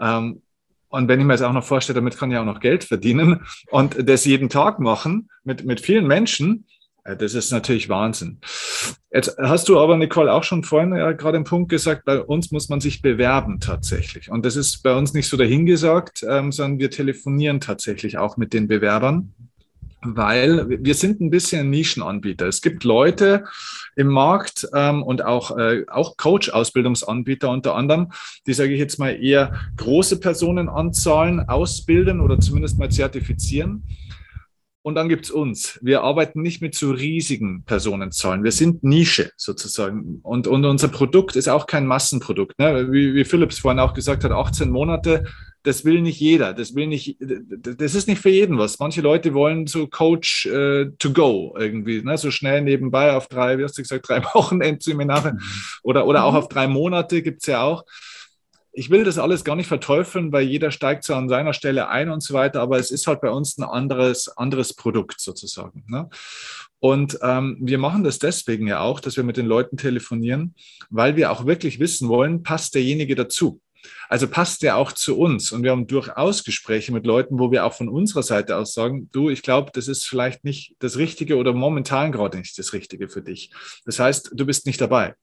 [0.00, 0.42] Ähm,
[0.88, 3.42] und wenn ich mir das auch noch vorstelle, damit kann ich auch noch Geld verdienen
[3.70, 6.66] und das jeden Tag machen mit, mit vielen Menschen,
[7.04, 8.38] das ist natürlich Wahnsinn.
[9.12, 12.52] Jetzt hast du aber, Nicole, auch schon vorhin ja gerade im Punkt gesagt, bei uns
[12.52, 14.30] muss man sich bewerben tatsächlich.
[14.30, 18.52] Und das ist bei uns nicht so dahingesagt, ähm, sondern wir telefonieren tatsächlich auch mit
[18.52, 19.34] den Bewerbern,
[20.02, 22.46] weil wir sind ein bisschen ein Nischenanbieter.
[22.46, 23.44] Es gibt Leute
[23.96, 28.12] im Markt ähm, und auch, äh, auch Coach-Ausbildungsanbieter unter anderem,
[28.46, 33.82] die, sage ich jetzt mal, eher große Personenanzahlen ausbilden oder zumindest mal zertifizieren.
[34.82, 35.78] Und dann gibt's uns.
[35.82, 38.44] Wir arbeiten nicht mit so riesigen Personenzahlen.
[38.44, 40.20] Wir sind Nische sozusagen.
[40.22, 42.58] Und, und unser Produkt ist auch kein Massenprodukt.
[42.58, 42.90] Ne?
[42.90, 45.24] Wie, wie Philips vorhin auch gesagt hat, 18 Monate,
[45.64, 46.54] das will nicht jeder.
[46.54, 48.78] Das will nicht, das ist nicht für jeden was.
[48.78, 52.16] Manche Leute wollen so Coach äh, to go irgendwie, ne?
[52.16, 55.40] so schnell nebenbei auf drei, wie hast du gesagt, drei Wochenendseminare mhm.
[55.82, 56.38] oder, oder auch mhm.
[56.38, 57.84] auf drei Monate gibt's ja auch
[58.80, 62.08] ich will das alles gar nicht verteufeln, weil jeder steigt so an seiner Stelle ein
[62.08, 65.84] und so weiter, aber es ist halt bei uns ein anderes, anderes Produkt sozusagen.
[65.86, 66.08] Ne?
[66.78, 70.54] Und ähm, wir machen das deswegen ja auch, dass wir mit den Leuten telefonieren,
[70.88, 73.60] weil wir auch wirklich wissen wollen, passt derjenige dazu.
[74.08, 75.52] Also passt der auch zu uns.
[75.52, 79.10] Und wir haben durchaus Gespräche mit Leuten, wo wir auch von unserer Seite aus sagen,
[79.12, 83.10] du, ich glaube, das ist vielleicht nicht das Richtige oder momentan gerade nicht das Richtige
[83.10, 83.52] für dich.
[83.84, 85.16] Das heißt, du bist nicht dabei.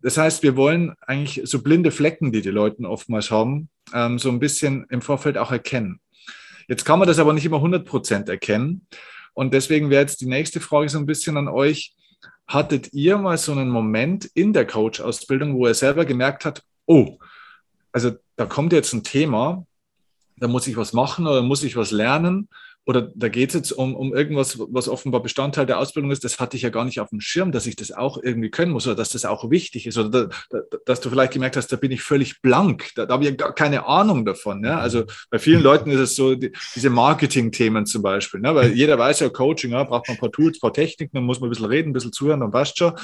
[0.00, 4.28] Das heißt, wir wollen eigentlich so blinde Flecken, die die Leute oftmals haben, ähm, so
[4.28, 6.00] ein bisschen im Vorfeld auch erkennen.
[6.68, 8.86] Jetzt kann man das aber nicht immer 100 Prozent erkennen.
[9.34, 11.94] Und deswegen wäre jetzt die nächste Frage so ein bisschen an euch.
[12.46, 17.18] Hattet ihr mal so einen Moment in der Coach-Ausbildung, wo ihr selber gemerkt habt, oh,
[17.92, 19.66] also da kommt jetzt ein Thema,
[20.36, 22.48] da muss ich was machen oder muss ich was lernen
[22.88, 26.40] oder da geht es jetzt um, um irgendwas, was offenbar Bestandteil der Ausbildung ist, das
[26.40, 28.86] hatte ich ja gar nicht auf dem Schirm, dass ich das auch irgendwie können muss
[28.86, 31.76] oder dass das auch wichtig ist oder da, da, dass du vielleicht gemerkt hast, da
[31.76, 34.64] bin ich völlig blank, da, da habe ich ja gar keine Ahnung davon.
[34.64, 34.78] Ja?
[34.78, 38.54] Also bei vielen Leuten ist es so, die, diese Marketing-Themen zum Beispiel, ne?
[38.54, 41.24] weil jeder weiß ja, Coaching, ja, braucht man ein paar Tools, ein paar Techniken, dann
[41.24, 42.94] muss man ein bisschen reden, ein bisschen zuhören, dann passt schon.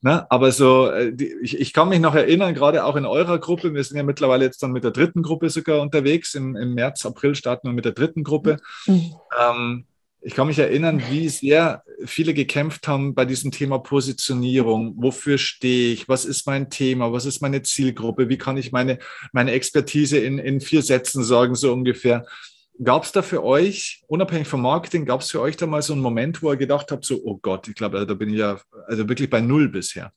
[0.00, 0.30] Ne?
[0.30, 3.74] Aber so, äh, die, ich, ich kann mich noch erinnern, gerade auch in eurer Gruppe,
[3.74, 6.34] wir sind ja mittlerweile jetzt dann mit der dritten Gruppe sogar unterwegs.
[6.34, 8.58] Im, im März, April starten wir mit der dritten Gruppe.
[8.86, 9.14] Mhm.
[9.40, 9.84] Ähm,
[10.20, 14.94] ich kann mich erinnern, wie sehr viele gekämpft haben bei diesem Thema Positionierung.
[14.96, 16.08] Wofür stehe ich?
[16.08, 17.12] Was ist mein Thema?
[17.12, 18.28] Was ist meine Zielgruppe?
[18.28, 18.98] Wie kann ich meine,
[19.32, 22.24] meine Expertise in, in vier Sätzen sagen, so ungefähr?
[22.82, 25.94] Gab es da für euch, unabhängig vom Marketing, gab es für euch da mal so
[25.94, 28.60] einen Moment, wo ihr gedacht habt, so, oh Gott, ich glaube, da bin ich ja
[28.86, 30.12] also wirklich bei Null bisher?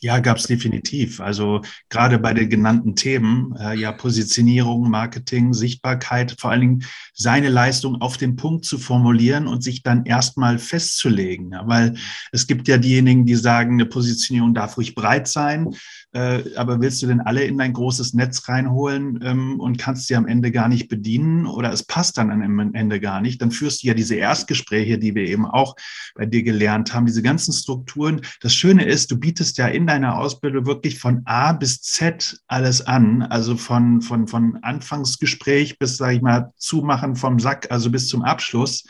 [0.00, 1.20] Ja, gab es definitiv.
[1.20, 6.84] Also gerade bei den genannten Themen, äh, ja, Positionierung, Marketing, Sichtbarkeit, vor allen Dingen
[7.14, 11.50] seine Leistung auf den Punkt zu formulieren und sich dann erstmal festzulegen.
[11.50, 11.96] Ja, weil
[12.30, 15.74] es gibt ja diejenigen, die sagen, eine Positionierung darf ruhig breit sein.
[16.12, 20.14] Äh, aber willst du denn alle in dein großes Netz reinholen ähm, und kannst sie
[20.14, 23.42] am Ende gar nicht bedienen oder es passt dann am Ende gar nicht?
[23.42, 25.74] Dann führst du ja diese Erstgespräche, die wir eben auch
[26.14, 28.20] bei dir gelernt haben, diese ganzen Strukturen.
[28.40, 32.86] Das Schöne ist, du bietest ja in deiner Ausbildung wirklich von A bis Z alles
[32.86, 38.08] an, also von, von, von Anfangsgespräch bis, sage ich mal, Zumachen vom Sack, also bis
[38.08, 38.84] zum Abschluss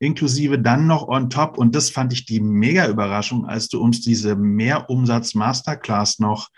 [0.00, 1.58] inklusive dann noch on top.
[1.58, 6.48] Und das fand ich die mega Überraschung, als du uns diese Mehrumsatz Masterclass noch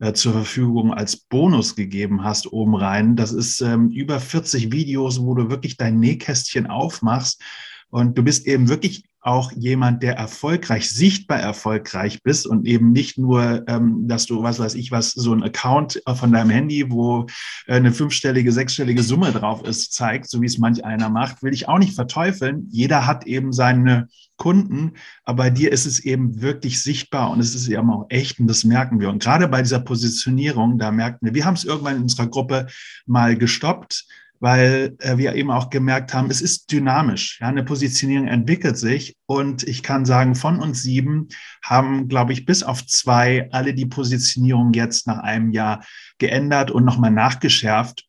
[0.00, 3.16] äh, zur Verfügung als Bonus gegeben hast oben rein.
[3.16, 7.42] Das ist ähm, über 40 Videos, wo du wirklich dein Nähkästchen aufmachst.
[7.90, 13.18] Und du bist eben wirklich auch jemand, der erfolgreich, sichtbar erfolgreich bist und eben nicht
[13.18, 17.26] nur, ähm, dass du, was weiß ich, was so ein Account von deinem Handy, wo
[17.66, 21.52] äh, eine fünfstellige, sechsstellige Summe drauf ist, zeigt, so wie es manch einer macht, will
[21.52, 22.68] ich auch nicht verteufeln.
[22.70, 24.92] Jeder hat eben seine Kunden,
[25.24, 28.46] aber bei dir ist es eben wirklich sichtbar und es ist eben auch echt und
[28.46, 29.10] das merken wir.
[29.10, 32.68] Und gerade bei dieser Positionierung, da merken wir, wir haben es irgendwann in unserer Gruppe
[33.04, 34.06] mal gestoppt,
[34.40, 37.38] weil äh, wir eben auch gemerkt haben, es ist dynamisch.
[37.40, 41.28] Ja, eine Positionierung entwickelt sich und ich kann sagen, von uns sieben
[41.62, 45.84] haben, glaube ich, bis auf zwei alle die Positionierung jetzt nach einem Jahr
[46.18, 48.04] geändert und nochmal nachgeschärft.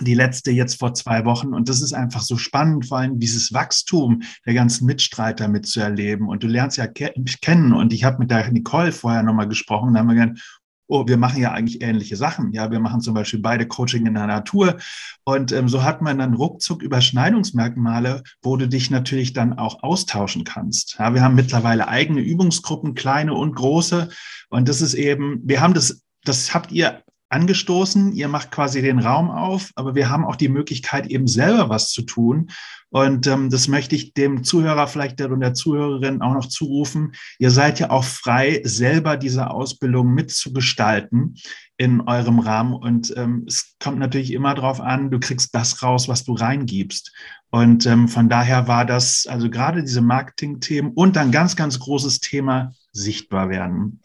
[0.00, 1.54] Die letzte jetzt vor zwei Wochen.
[1.54, 6.26] Und das ist einfach so spannend, vor allem dieses Wachstum der ganzen Mitstreiter mitzuerleben.
[6.28, 7.72] Und du lernst ja ke kennen.
[7.72, 9.94] Und ich habe mit der Nicole vorher nochmal gesprochen.
[9.94, 10.40] Da haben wir gesagt,
[10.86, 12.52] oh, wir machen ja eigentlich ähnliche Sachen.
[12.52, 14.78] Ja, wir machen zum Beispiel beide Coaching in der Natur.
[15.24, 20.44] Und ähm, so hat man dann ruckzuck Überschneidungsmerkmale, wo du dich natürlich dann auch austauschen
[20.44, 20.96] kannst.
[20.98, 24.08] Ja, wir haben mittlerweile eigene Übungsgruppen, kleine und große.
[24.50, 27.03] Und das ist eben, wir haben das, das habt ihr
[27.34, 28.12] angestoßen.
[28.12, 31.90] Ihr macht quasi den Raum auf, aber wir haben auch die Möglichkeit, eben selber was
[31.90, 32.50] zu tun.
[32.90, 37.12] Und ähm, das möchte ich dem Zuhörer vielleicht und der Zuhörerin auch noch zurufen.
[37.40, 41.34] Ihr seid ja auch frei, selber diese Ausbildung mitzugestalten
[41.76, 42.72] in eurem Rahmen.
[42.72, 47.12] Und ähm, es kommt natürlich immer darauf an, du kriegst das raus, was du reingibst.
[47.50, 52.20] Und ähm, von daher war das, also gerade diese Marketing-Themen und ein ganz, ganz großes
[52.20, 54.00] Thema sichtbar werden.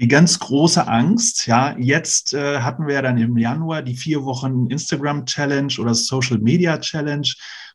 [0.00, 4.24] Die ganz große Angst, ja, jetzt äh, hatten wir ja dann im Januar die vier
[4.24, 7.28] Wochen Instagram Challenge oder Social Media Challenge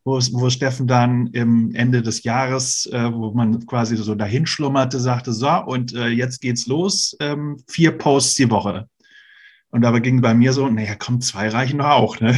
[0.03, 4.99] wo, wo Steffen dann im Ende des Jahres, äh, wo man quasi so dahin schlummerte,
[4.99, 8.87] sagte, so, und äh, jetzt geht's los, ähm, vier Posts die Woche.
[9.71, 12.19] Und dabei ging bei mir so, naja, komm, zwei reichen doch auch.
[12.19, 12.35] Ne?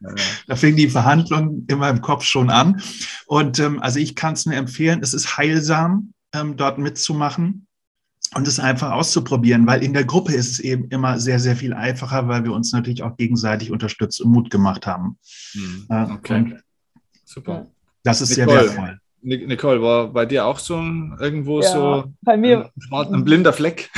[0.00, 0.14] Ja,
[0.46, 2.80] da fing die Verhandlung in meinem Kopf schon an.
[3.26, 7.66] Und ähm, also ich kann es nur empfehlen, es ist heilsam, ähm, dort mitzumachen
[8.34, 11.72] und es einfach auszuprobieren, weil in der Gruppe ist es eben immer sehr, sehr viel
[11.72, 15.18] einfacher, weil wir uns natürlich auch gegenseitig unterstützt und Mut gemacht haben.
[15.52, 16.34] Hm, okay.
[16.34, 16.62] Und
[17.30, 17.68] Super.
[18.02, 18.98] Das ist Nicole, sehr wertvoll.
[19.22, 23.52] Nicole, war bei dir auch so ein, irgendwo ja, so bei mir, ein, ein blinder
[23.52, 23.88] Fleck?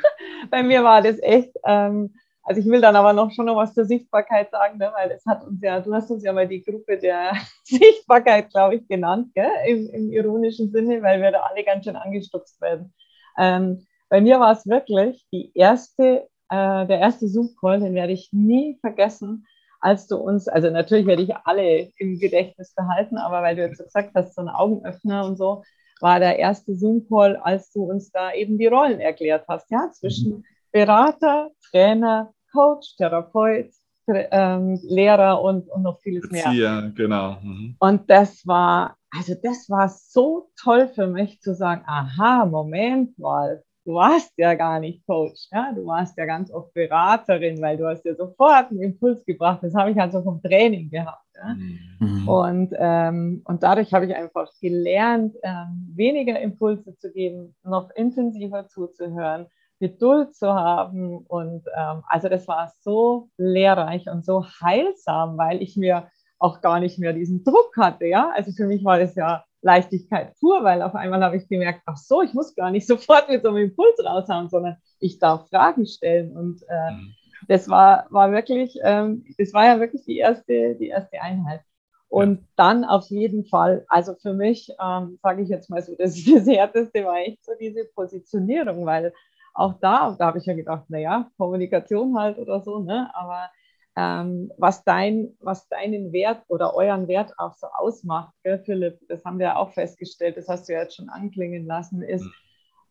[0.50, 3.74] bei mir war das echt, ähm, also ich will dann aber noch schon noch was
[3.74, 6.62] zur Sichtbarkeit sagen, ne, weil es hat uns ja, du hast uns ja mal die
[6.62, 7.32] Gruppe der
[7.64, 9.50] Sichtbarkeit, glaube ich, genannt, gell?
[9.66, 12.92] Im, Im, ironischen Sinne, weil wir da alle ganz schön angestupst werden.
[13.38, 18.30] Ähm, bei mir war es wirklich die erste, äh, der erste Zoom-Call, den werde ich
[18.32, 19.46] nie vergessen
[19.80, 23.82] als du uns, also natürlich werde ich alle im Gedächtnis behalten, aber weil du jetzt
[23.82, 25.62] gesagt hast, so ein Augenöffner und so,
[26.00, 30.30] war der erste Zoom-Call, als du uns da eben die Rollen erklärt hast, ja, zwischen
[30.30, 30.44] mhm.
[30.72, 33.70] Berater, Trainer, Coach, Therapeut,
[34.08, 36.50] ähm, Lehrer und, und noch vieles mehr.
[36.52, 37.36] Ja, genau.
[37.42, 37.76] Mhm.
[37.78, 43.62] Und das war, also das war so toll für mich zu sagen, aha, Moment mal,
[43.84, 45.72] du warst ja gar nicht Coach, ja?
[45.72, 49.60] du warst ja ganz oft Beraterin, weil du hast ja sofort einen Impuls gebracht.
[49.62, 51.24] Das habe ich also vom Training gehabt.
[51.34, 51.54] Ja?
[51.54, 52.28] Mhm.
[52.28, 58.68] Und, ähm, und dadurch habe ich einfach gelernt, ähm, weniger Impulse zu geben, noch intensiver
[58.68, 59.46] zuzuhören,
[59.80, 61.18] Geduld zu haben.
[61.26, 66.80] Und ähm, also das war so lehrreich und so heilsam, weil ich mir auch gar
[66.80, 68.06] nicht mehr diesen Druck hatte.
[68.06, 68.30] Ja?
[68.34, 71.96] Also für mich war das ja Leichtigkeit pur, weil auf einmal habe ich gemerkt, ach
[71.96, 75.86] so, ich muss gar nicht sofort mit so einem Impuls raushauen, sondern ich darf Fragen
[75.86, 76.36] stellen.
[76.36, 77.14] Und äh, mhm.
[77.48, 81.62] das war, war wirklich, ähm, das war ja wirklich die erste, die erste Einheit.
[82.08, 82.46] Und ja.
[82.56, 86.46] dann auf jeden Fall, also für mich, ähm, sage ich jetzt mal so, das, das
[86.46, 89.12] Härteste war echt so diese Positionierung, weil
[89.54, 93.10] auch da, da habe ich ja gedacht, naja, Kommunikation halt oder so, ne?
[93.14, 93.50] Aber
[93.96, 99.24] ähm, was, dein, was deinen Wert oder euren Wert auch so ausmacht, gell, Philipp, das
[99.24, 102.32] haben wir auch festgestellt, das hast du ja jetzt schon anklingen lassen, ist, mhm.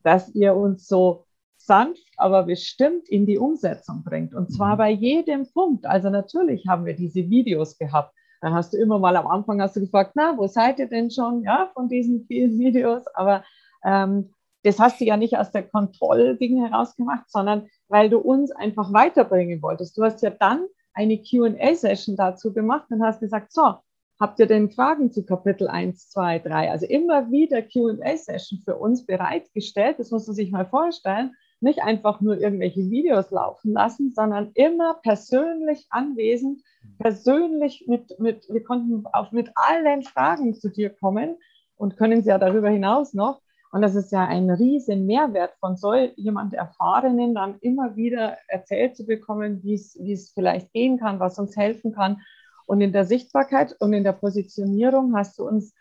[0.03, 1.25] dass ihr uns so
[1.57, 4.33] sanft, aber bestimmt in die Umsetzung bringt.
[4.33, 4.77] Und zwar mhm.
[4.77, 5.85] bei jedem Punkt.
[5.85, 8.13] Also natürlich haben wir diese Videos gehabt.
[8.41, 11.11] Dann hast du immer mal am Anfang hast du gefragt, na, wo seid ihr denn
[11.11, 11.43] schon?
[11.43, 13.05] Ja, von diesen vielen Videos.
[13.13, 13.43] Aber
[13.83, 18.51] ähm, das hast du ja nicht aus der Kontrollding heraus gemacht, sondern weil du uns
[18.51, 19.97] einfach weiterbringen wolltest.
[19.97, 23.75] Du hast ja dann eine QA-Session dazu gemacht und hast gesagt, so,
[24.19, 26.71] habt ihr denn Fragen zu Kapitel 1, 2, 3?
[26.71, 29.97] Also immer wieder QA-Session für uns bereitgestellt.
[29.99, 31.35] Das muss man sich mal vorstellen.
[31.61, 36.61] Nicht einfach nur irgendwelche Videos laufen lassen, sondern immer persönlich anwesend,
[36.99, 41.37] persönlich mit, mit wir konnten auch mit allen Fragen zu dir kommen
[41.75, 43.41] und können sie ja darüber hinaus noch.
[43.71, 48.97] Und das ist ja ein riesen Mehrwert von so jemand Erfahrenen, dann immer wieder erzählt
[48.97, 52.21] zu bekommen, wie es, wie es vielleicht gehen kann, was uns helfen kann.
[52.65, 55.73] Und in der Sichtbarkeit und in der Positionierung hast du uns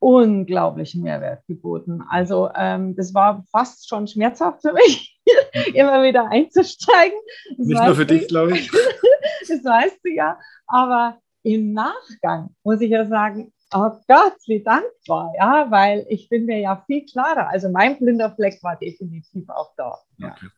[0.00, 2.02] unglaublichen Mehrwert geboten.
[2.08, 5.20] Also ähm, das war fast schon schmerzhaft für mich,
[5.74, 7.18] immer wieder einzusteigen.
[7.56, 8.70] Das Nicht nur für du, dich, glaube ich.
[9.48, 10.38] das weißt du ja.
[10.66, 16.46] Aber im Nachgang muss ich ja sagen, oh Gott, wie dankbar, ja, weil ich bin
[16.46, 17.48] mir ja viel klarer.
[17.48, 19.98] Also mein blinder Fleck war definitiv auch da.
[20.18, 20.32] Ja.
[20.32, 20.48] Okay.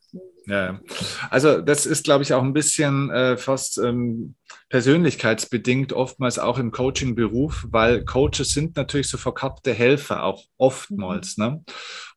[0.47, 0.81] Ja,
[1.29, 4.35] also das ist, glaube ich, auch ein bisschen äh, fast ähm,
[4.69, 11.37] persönlichkeitsbedingt, oftmals auch im Coaching-Beruf, weil Coaches sind natürlich so verkappte Helfer, auch oftmals.
[11.37, 11.45] Mhm.
[11.45, 11.65] Ne?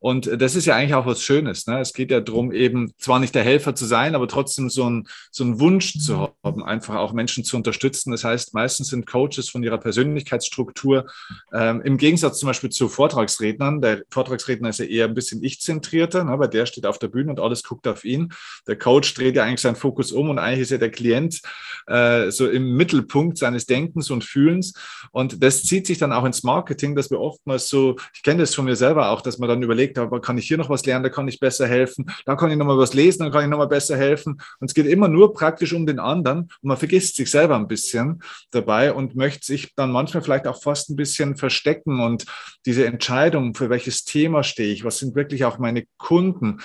[0.00, 1.66] Und das ist ja eigentlich auch was Schönes.
[1.66, 1.80] Ne?
[1.80, 5.06] Es geht ja darum, eben zwar nicht der Helfer zu sein, aber trotzdem so ein,
[5.30, 6.28] so ein Wunsch zu mhm.
[6.42, 8.10] haben, einfach auch Menschen zu unterstützen.
[8.10, 11.06] Das heißt, meistens sind Coaches von ihrer Persönlichkeitsstruktur
[11.52, 13.80] ähm, im Gegensatz zum Beispiel zu Vortragsrednern.
[13.80, 16.38] Der Vortragsredner ist ja eher ein bisschen ich-zentrierter, ne?
[16.38, 18.32] weil der steht auf der Bühne und alles guckt auf ihn.
[18.66, 21.40] Der Coach dreht ja eigentlich seinen Fokus um und eigentlich ist ja der Klient
[21.86, 24.74] äh, so im Mittelpunkt seines Denkens und Fühlens.
[25.10, 28.54] Und das zieht sich dann auch ins Marketing, dass wir oftmals so, ich kenne das
[28.54, 31.02] von mir selber auch, dass man dann überlegt, aber kann ich hier noch was lernen,
[31.02, 33.68] da kann ich besser helfen, da kann ich nochmal was lesen, dann kann ich nochmal
[33.68, 34.40] besser helfen.
[34.60, 37.68] Und es geht immer nur praktisch um den anderen und man vergisst sich selber ein
[37.68, 42.24] bisschen dabei und möchte sich dann manchmal vielleicht auch fast ein bisschen verstecken und
[42.66, 46.60] diese Entscheidung, für welches Thema stehe ich, was sind wirklich auch meine Kunden,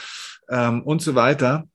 [0.50, 1.68] ähm, und so weiter.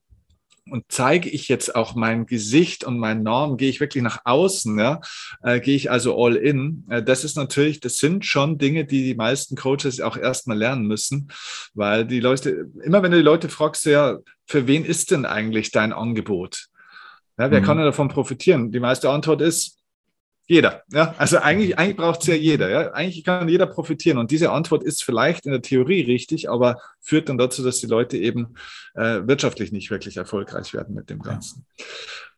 [0.71, 4.79] Und zeige ich jetzt auch mein Gesicht und meinen Norm, gehe ich wirklich nach außen,
[4.79, 5.01] ja?
[5.43, 6.85] Äh, gehe ich also all in.
[6.89, 10.87] Äh, das ist natürlich, das sind schon Dinge, die die meisten Coaches auch erstmal lernen
[10.87, 11.29] müssen,
[11.75, 15.71] weil die Leute, immer wenn du die Leute fragst, ja, für wen ist denn eigentlich
[15.71, 16.69] dein Angebot?
[17.39, 17.65] Ja, wer mhm.
[17.65, 18.73] kann davon profitieren?
[18.73, 19.79] Die meiste Antwort ist,
[20.47, 20.83] jeder.
[20.93, 21.15] Ja?
[21.19, 22.69] Also eigentlich, eigentlich braucht es ja jeder.
[22.69, 22.93] Ja?
[22.93, 24.19] Eigentlich kann jeder profitieren.
[24.19, 27.87] Und diese Antwort ist vielleicht in der Theorie richtig, aber führt dann dazu, dass die
[27.87, 28.55] Leute eben
[28.95, 31.67] äh, wirtschaftlich nicht wirklich erfolgreich werden mit dem Ganzen.
[31.77, 31.85] Ja.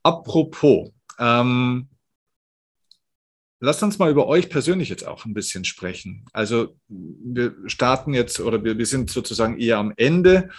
[0.03, 1.89] Apropos, ähm,
[3.59, 6.27] Lasst uns mal über euch persönlich jetzt auch ein bisschen sprechen.
[6.35, 10.51] Also wir starten jetzt oder wir, wir sind sozusagen eher am Ende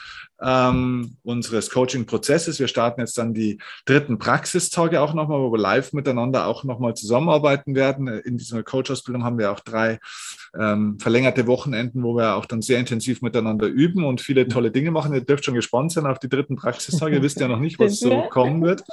[0.41, 2.59] ähm, unseres Coaching-Prozesses.
[2.59, 6.93] Wir starten jetzt dann die dritten Praxistage auch nochmal, wo wir live miteinander auch nochmal
[6.93, 8.07] zusammenarbeiten werden.
[8.07, 9.99] In dieser Coach-Ausbildung haben wir auch drei
[10.57, 14.91] ähm, verlängerte Wochenenden, wo wir auch dann sehr intensiv miteinander üben und viele tolle Dinge
[14.91, 15.13] machen.
[15.13, 17.15] Ihr dürft schon gespannt sein auf die dritten Praxistage.
[17.15, 18.83] Ihr wisst ja noch nicht, was so kommen wird.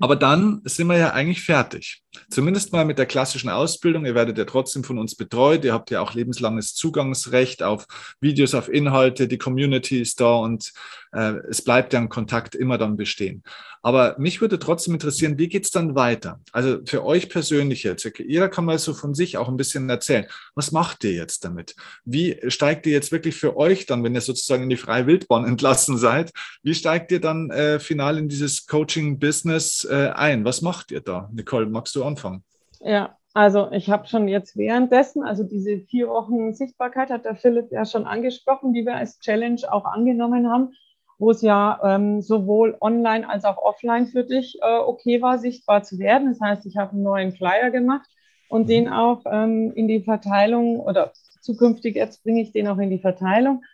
[0.00, 2.02] Aber dann sind wir ja eigentlich fertig.
[2.30, 4.04] Zumindest mal mit der klassischen Ausbildung.
[4.06, 5.64] Ihr werdet ja trotzdem von uns betreut.
[5.64, 7.86] Ihr habt ja auch lebenslanges Zugangsrecht auf
[8.20, 9.28] Videos, auf Inhalte.
[9.28, 10.72] Die Community ist da und
[11.12, 13.42] äh, es bleibt ja ein Kontakt immer dann bestehen.
[13.82, 16.40] Aber mich würde trotzdem interessieren, wie geht es dann weiter?
[16.50, 20.26] Also für euch persönlich jetzt, jeder kann mal so von sich auch ein bisschen erzählen.
[20.56, 21.76] Was macht ihr jetzt damit?
[22.04, 25.44] Wie steigt ihr jetzt wirklich für euch dann, wenn ihr sozusagen in die freie Wildbahn
[25.46, 26.32] entlassen seid,
[26.64, 30.44] wie steigt ihr dann äh, final in dieses Coaching-Business äh, ein?
[30.44, 31.30] Was macht ihr da?
[31.32, 32.42] Nicole, magst du anfangen?
[32.80, 37.70] Ja, also ich habe schon jetzt währenddessen, also diese vier Wochen Sichtbarkeit hat der Philipp
[37.70, 40.72] ja schon angesprochen, die wir als Challenge auch angenommen haben
[41.18, 45.82] wo es ja ähm, sowohl online als auch offline für dich äh, okay war, sichtbar
[45.82, 46.28] zu werden.
[46.28, 48.08] Das heißt, ich habe einen neuen Flyer gemacht
[48.48, 48.66] und mhm.
[48.66, 52.98] den auch ähm, in die Verteilung oder zukünftig jetzt bringe ich den auch in die
[52.98, 53.64] Verteilung.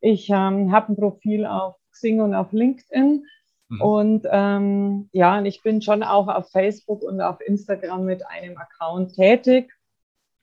[0.00, 3.24] Ich ähm, habe ein Profil auf Xing und auf LinkedIn.
[3.70, 3.80] Mhm.
[3.80, 8.58] Und ähm, ja, und ich bin schon auch auf Facebook und auf Instagram mit einem
[8.58, 9.72] Account tätig.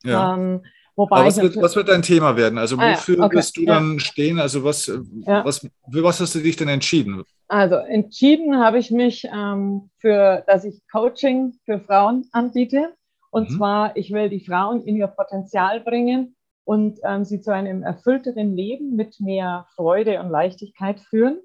[0.04, 0.34] Ja.
[0.34, 0.62] Ähm,
[0.96, 2.58] Wobei was wird, was, wird, dein Thema werden?
[2.58, 3.36] Also wofür ah, okay.
[3.38, 4.00] wirst du dann ja.
[4.00, 4.40] stehen?
[4.40, 5.46] Also was, ja.
[5.46, 7.22] was, für was hast du dich denn entschieden?
[7.48, 12.94] Also entschieden habe ich mich ähm, für, dass ich Coaching für Frauen anbiete.
[13.30, 13.58] Und mhm.
[13.58, 18.56] zwar, ich will die Frauen in ihr Potenzial bringen und ähm, sie zu einem erfüllteren
[18.56, 21.40] Leben mit mehr Freude und Leichtigkeit führen.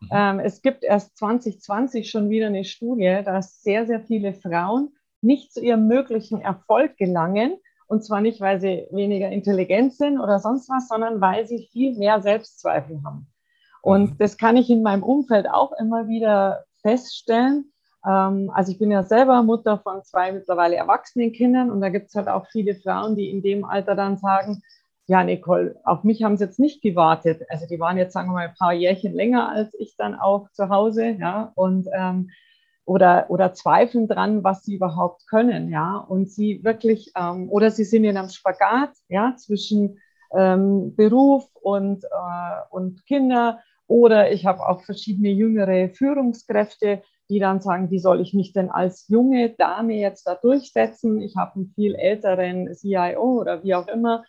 [0.00, 0.08] Mhm.
[0.10, 5.52] Ähm, es gibt erst 2020 schon wieder eine Studie, dass sehr, sehr viele Frauen nicht
[5.52, 10.68] zu ihrem möglichen Erfolg gelangen, und zwar nicht, weil sie weniger intelligent sind oder sonst
[10.68, 13.28] was, sondern weil sie viel mehr Selbstzweifel haben.
[13.80, 14.18] Und mhm.
[14.18, 17.72] das kann ich in meinem Umfeld auch immer wieder feststellen.
[18.04, 22.08] Ähm, also ich bin ja selber Mutter von zwei mittlerweile erwachsenen Kindern und da gibt
[22.08, 24.62] es halt auch viele Frauen, die in dem Alter dann sagen,
[25.06, 27.42] ja, Nicole, auf mich haben sie jetzt nicht gewartet.
[27.48, 30.50] Also die waren jetzt, sagen wir mal, ein paar Jährchen länger als ich dann auch
[30.52, 32.30] zu Hause, ja, und ähm,
[32.84, 37.84] oder, oder zweifeln dran, was sie überhaupt können, ja, und sie wirklich, ähm, oder sie
[37.84, 39.98] sind in einem Spagat, ja, zwischen
[40.32, 47.60] ähm, Beruf und, äh, und Kinder, oder ich habe auch verschiedene jüngere Führungskräfte, die dann
[47.60, 51.20] sagen, wie soll ich mich denn als junge Dame jetzt da durchsetzen?
[51.20, 54.24] Ich habe einen viel älteren CIO oder wie auch immer.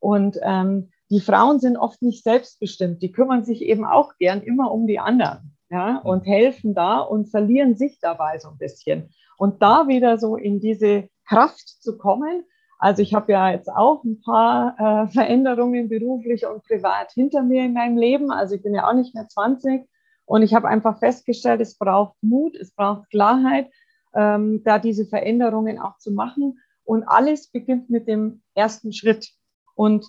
[0.00, 3.02] Und ähm, die Frauen sind oft nicht selbstbestimmt.
[3.02, 7.30] Die kümmern sich eben auch gern immer um die anderen ja, und helfen da und
[7.30, 9.10] verlieren sich dabei so ein bisschen.
[9.38, 12.44] Und da wieder so in diese Kraft zu kommen.
[12.78, 17.64] Also ich habe ja jetzt auch ein paar äh, Veränderungen beruflich und privat hinter mir
[17.64, 18.30] in meinem Leben.
[18.30, 19.86] Also ich bin ja auch nicht mehr 20
[20.24, 23.68] und ich habe einfach festgestellt, es braucht Mut, es braucht Klarheit,
[24.14, 26.58] ähm, da diese Veränderungen auch zu machen.
[26.84, 29.30] Und alles beginnt mit dem ersten Schritt.
[29.80, 30.04] Und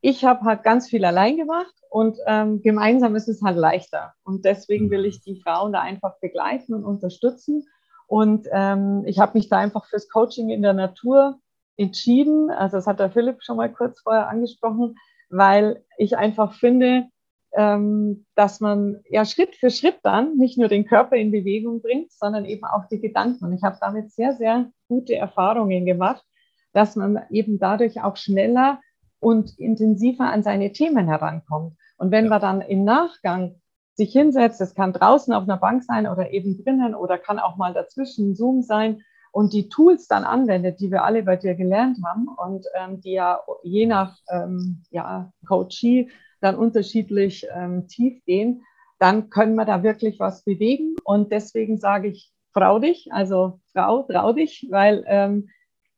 [0.00, 4.12] ich habe halt ganz viel allein gemacht und ähm, gemeinsam ist es halt leichter.
[4.24, 7.64] Und deswegen will ich die Frauen da einfach begleiten und unterstützen.
[8.08, 11.38] Und ähm, ich habe mich da einfach fürs Coaching in der Natur
[11.76, 12.50] entschieden.
[12.50, 14.96] Also das hat der Philipp schon mal kurz vorher angesprochen,
[15.30, 17.04] weil ich einfach finde,
[17.52, 22.10] ähm, dass man ja Schritt für Schritt dann nicht nur den Körper in Bewegung bringt,
[22.10, 23.44] sondern eben auch die Gedanken.
[23.44, 26.24] Und ich habe damit sehr, sehr gute Erfahrungen gemacht,
[26.72, 28.80] dass man eben dadurch auch schneller
[29.24, 31.76] und intensiver an seine Themen herankommt.
[31.96, 32.30] Und wenn ja.
[32.30, 33.56] man dann im Nachgang
[33.94, 37.56] sich hinsetzt, das kann draußen auf einer Bank sein oder eben drinnen oder kann auch
[37.56, 41.98] mal dazwischen Zoom sein und die Tools dann anwendet, die wir alle bei dir gelernt
[42.04, 46.10] haben und ähm, die ja je nach ähm, ja, Coachee
[46.40, 48.62] dann unterschiedlich ähm, tief gehen,
[48.98, 50.96] dann können wir da wirklich was bewegen.
[51.02, 55.48] Und deswegen sage ich, trau dich, also Frau, trau dich, weil ähm,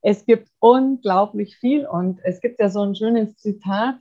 [0.03, 3.97] es gibt unglaublich viel und es gibt ja so ein schönes Zitat,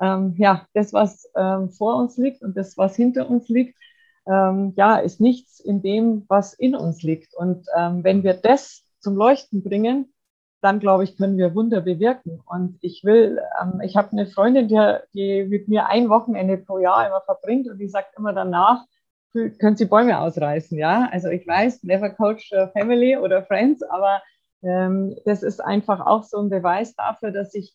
[0.00, 3.78] ähm, ja, das, was ähm, vor uns liegt und das, was hinter uns liegt,
[4.26, 7.34] ähm, ja, ist nichts in dem, was in uns liegt.
[7.34, 10.12] Und ähm, wenn wir das zum Leuchten bringen,
[10.60, 12.40] dann glaube ich, können wir Wunder bewirken.
[12.44, 16.78] Und ich will, ähm, ich habe eine Freundin, die, die mit mir ein Wochenende pro
[16.78, 18.84] Jahr immer verbringt und die sagt immer danach,
[19.32, 21.10] können Sie Bäume ausreißen, ja?
[21.12, 24.22] Also ich weiß, never coach family oder friends, aber
[24.62, 27.74] das ist einfach auch so ein Beweis dafür, dass ich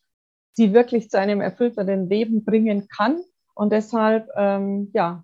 [0.54, 3.22] sie wirklich zu einem erfüllteren Leben bringen kann.
[3.56, 5.24] Und deshalb, ähm, ja,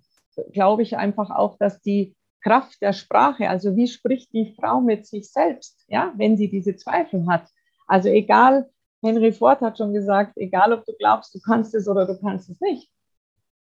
[0.52, 5.06] glaube ich einfach auch, dass die Kraft der Sprache, also wie spricht die Frau mit
[5.06, 7.48] sich selbst, ja, wenn sie diese Zweifel hat.
[7.86, 8.70] Also egal,
[9.02, 12.48] Henry Ford hat schon gesagt, egal ob du glaubst, du kannst es oder du kannst
[12.48, 12.90] es nicht,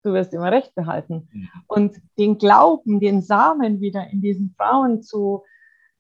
[0.03, 1.29] du wirst immer recht behalten.
[1.33, 1.49] Mhm.
[1.67, 5.45] Und den Glauben, den Samen wieder in diesen Frauen zu,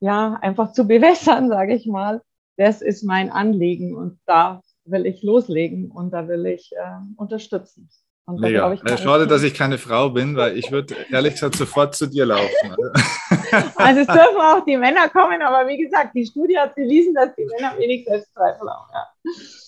[0.05, 2.23] ja, einfach zu bewässern, sage ich mal,
[2.59, 7.88] das ist mein Anliegen und da will ich loslegen und da will ich äh, unterstützen.
[8.27, 8.73] Und Mega.
[8.73, 12.25] Ich, Schade, dass ich keine Frau bin, weil ich würde ehrlich gesagt sofort zu dir
[12.25, 12.75] laufen.
[13.77, 17.35] also es dürfen auch die Männer kommen, aber wie gesagt, die Studie hat bewiesen, dass
[17.37, 18.91] die Männer wenig Selbstzweifel haben.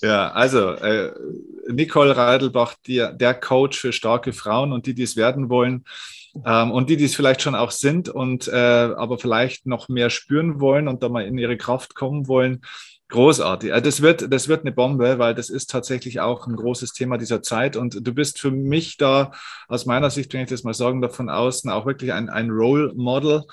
[0.00, 1.12] Ja, ja also äh,
[1.68, 5.84] Nicole Reidelbach, die, der Coach für starke Frauen und die, die es werden wollen,
[6.44, 10.10] ähm, und die, die es vielleicht schon auch sind und äh, aber vielleicht noch mehr
[10.10, 12.62] spüren wollen und da mal in ihre Kraft kommen wollen,
[13.08, 13.70] Großartig.
[13.82, 17.40] Das wird, das wird eine Bombe, weil das ist tatsächlich auch ein großes Thema dieser
[17.40, 17.76] Zeit.
[17.76, 19.30] Und du bist für mich da,
[19.68, 22.50] aus meiner Sicht, wenn ich das mal sagen darf, von außen auch wirklich ein, ein
[22.50, 23.44] Role Model,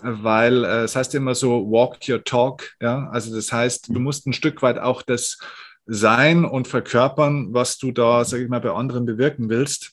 [0.00, 2.70] weil äh, es heißt immer so, walk your talk.
[2.80, 5.38] Ja, also das heißt, du musst ein Stück weit auch das
[5.86, 9.92] sein und verkörpern, was du da, sage ich mal, bei anderen bewirken willst.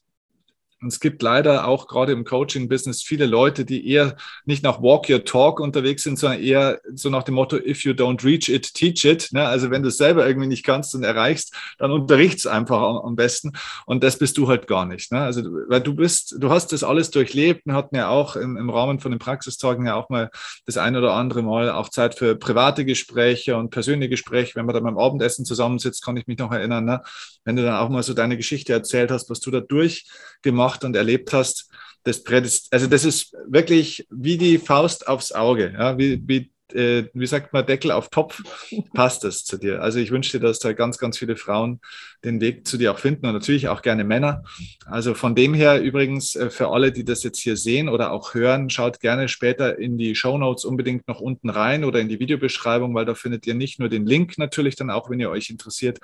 [0.80, 5.10] Und es gibt leider auch gerade im Coaching-Business viele Leute, die eher nicht nach Walk
[5.10, 8.76] Your Talk unterwegs sind, sondern eher so nach dem Motto, if you don't reach it,
[8.76, 9.30] teach it.
[9.32, 9.44] Ne?
[9.44, 13.54] Also wenn du es selber irgendwie nicht kannst und erreichst, dann unterrichts einfach am, besten.
[13.88, 15.12] Und das bist du halt gar nicht.
[15.12, 15.20] Ne?
[15.20, 17.66] Also weil du bist, du hast das alles durchlebt.
[17.66, 20.30] Wir hatten ja auch im, im Rahmen von den Praxistagen ja auch mal
[20.68, 24.56] das ein oder andere Mal auch Zeit für private Gespräche und persönliche Gespräche.
[24.56, 27.02] Wenn man da beim Abendessen zusammensitzt, kann ich mich noch erinnern, ne?
[27.46, 30.84] wenn du dann auch mal so deine Geschichte erzählt hast, was du da durchgemacht gemacht
[30.84, 31.70] und erlebt hast,
[32.04, 32.24] das
[32.72, 37.52] also das ist wirklich wie die Faust aufs Auge, ja, wie, wie, äh, wie sagt
[37.52, 38.42] man, Deckel auf Topf,
[38.94, 39.82] passt das zu dir.
[39.82, 41.82] Also ich wünsche dir, dass da ganz, ganz viele Frauen
[42.24, 44.44] den Weg zu dir auch finden und natürlich auch gerne Männer.
[44.86, 48.34] Also von dem her übrigens äh, für alle, die das jetzt hier sehen oder auch
[48.34, 52.22] hören, schaut gerne später in die Show Notes unbedingt noch unten rein oder in die
[52.22, 55.50] Videobeschreibung, weil da findet ihr nicht nur den Link natürlich dann auch, wenn ihr euch
[55.50, 56.00] interessiert,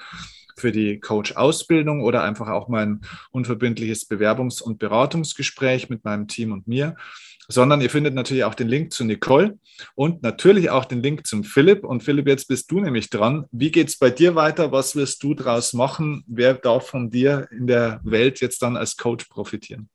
[0.56, 3.02] für die Coach-Ausbildung oder einfach auch mein
[3.32, 6.96] unverbindliches Bewerbungs- und Beratungsgespräch mit meinem Team und mir,
[7.48, 9.58] sondern ihr findet natürlich auch den Link zu Nicole
[9.96, 11.84] und natürlich auch den Link zum Philipp.
[11.84, 13.46] Und Philipp, jetzt bist du nämlich dran.
[13.52, 14.72] Wie geht es bei dir weiter?
[14.72, 16.24] Was wirst du daraus machen?
[16.28, 19.90] Wer darf von dir in der Welt jetzt dann als Coach profitieren?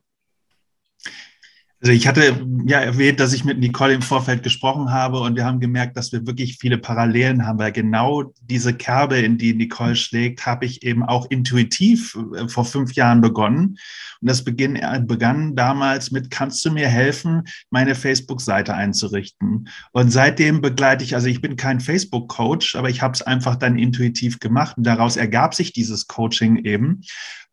[1.81, 5.45] Also ich hatte ja erwähnt, dass ich mit Nicole im Vorfeld gesprochen habe und wir
[5.45, 9.95] haben gemerkt, dass wir wirklich viele Parallelen haben, weil genau diese Kerbe, in die Nicole
[9.95, 13.79] schlägt, habe ich eben auch intuitiv äh, vor fünf Jahren begonnen.
[14.20, 19.68] Und das beginn, äh, begann damals mit, kannst du mir helfen, meine Facebook-Seite einzurichten?
[19.93, 23.79] Und seitdem begleite ich, also ich bin kein Facebook-Coach, aber ich habe es einfach dann
[23.79, 27.03] intuitiv gemacht und daraus ergab sich dieses Coaching eben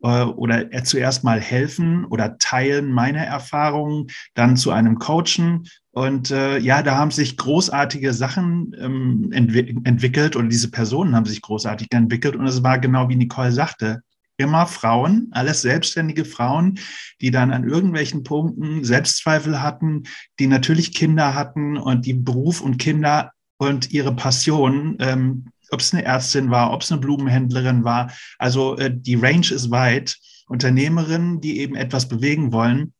[0.02, 5.68] äh, oder zuerst mal helfen oder teilen meine Erfahrungen, dann zu einem Coachen.
[5.90, 11.26] Und äh, ja, da haben sich großartige Sachen ähm, entwi entwickelt oder diese Personen haben
[11.26, 12.36] sich großartig entwickelt.
[12.36, 14.02] Und es war genau wie Nicole sagte,
[14.36, 16.78] immer Frauen, alles selbstständige Frauen,
[17.20, 20.04] die dann an irgendwelchen Punkten Selbstzweifel hatten,
[20.38, 25.92] die natürlich Kinder hatten und die Beruf und Kinder und ihre Passion ähm, ob es
[25.92, 28.10] eine Ärztin war, ob es eine Blumenhändlerin war.
[28.38, 30.16] Also äh, die Range ist weit.
[30.48, 32.92] Unternehmerinnen, die eben etwas bewegen wollen,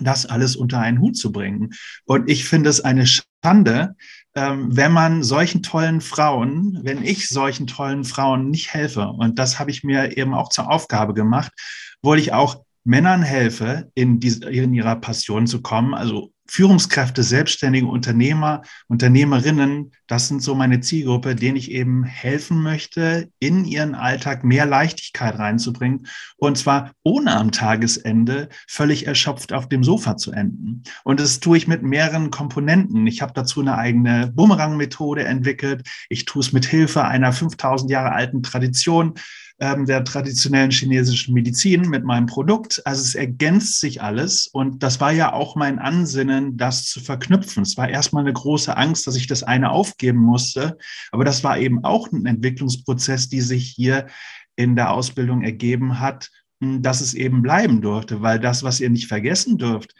[0.00, 1.70] das alles unter einen Hut zu bringen.
[2.04, 3.96] Und ich finde es eine Schande,
[4.34, 9.08] ähm, wenn man solchen tollen Frauen, wenn ich solchen tollen Frauen nicht helfe.
[9.08, 11.52] Und das habe ich mir eben auch zur Aufgabe gemacht,
[12.02, 15.94] wo ich auch Männern helfe, in, diese, in ihrer Passion zu kommen.
[15.94, 23.30] Also Führungskräfte, selbstständige Unternehmer, Unternehmerinnen, das sind so meine Zielgruppe, denen ich eben helfen möchte,
[23.38, 29.84] in ihren Alltag mehr Leichtigkeit reinzubringen und zwar ohne am Tagesende völlig erschöpft auf dem
[29.84, 30.82] Sofa zu enden.
[31.04, 33.06] Und das tue ich mit mehreren Komponenten.
[33.06, 35.88] Ich habe dazu eine eigene Bumerang-Methode entwickelt.
[36.08, 39.14] Ich tue es mit Hilfe einer 5000 Jahre alten Tradition
[39.60, 42.80] ähm, der traditionellen chinesischen Medizin mit meinem Produkt.
[42.86, 44.46] Also es ergänzt sich alles.
[44.46, 47.62] Und das war ja auch mein Ansinnen, das zu verknüpfen.
[47.62, 50.78] Es war erstmal eine große Angst, dass ich das eine aufgeben musste.
[51.12, 54.06] Aber das war eben auch ein Entwicklungsprozess, die sich hier
[54.56, 56.30] in der Ausbildung ergeben hat,
[56.62, 59.94] hm, dass es eben bleiben durfte, weil das, was ihr nicht vergessen dürft,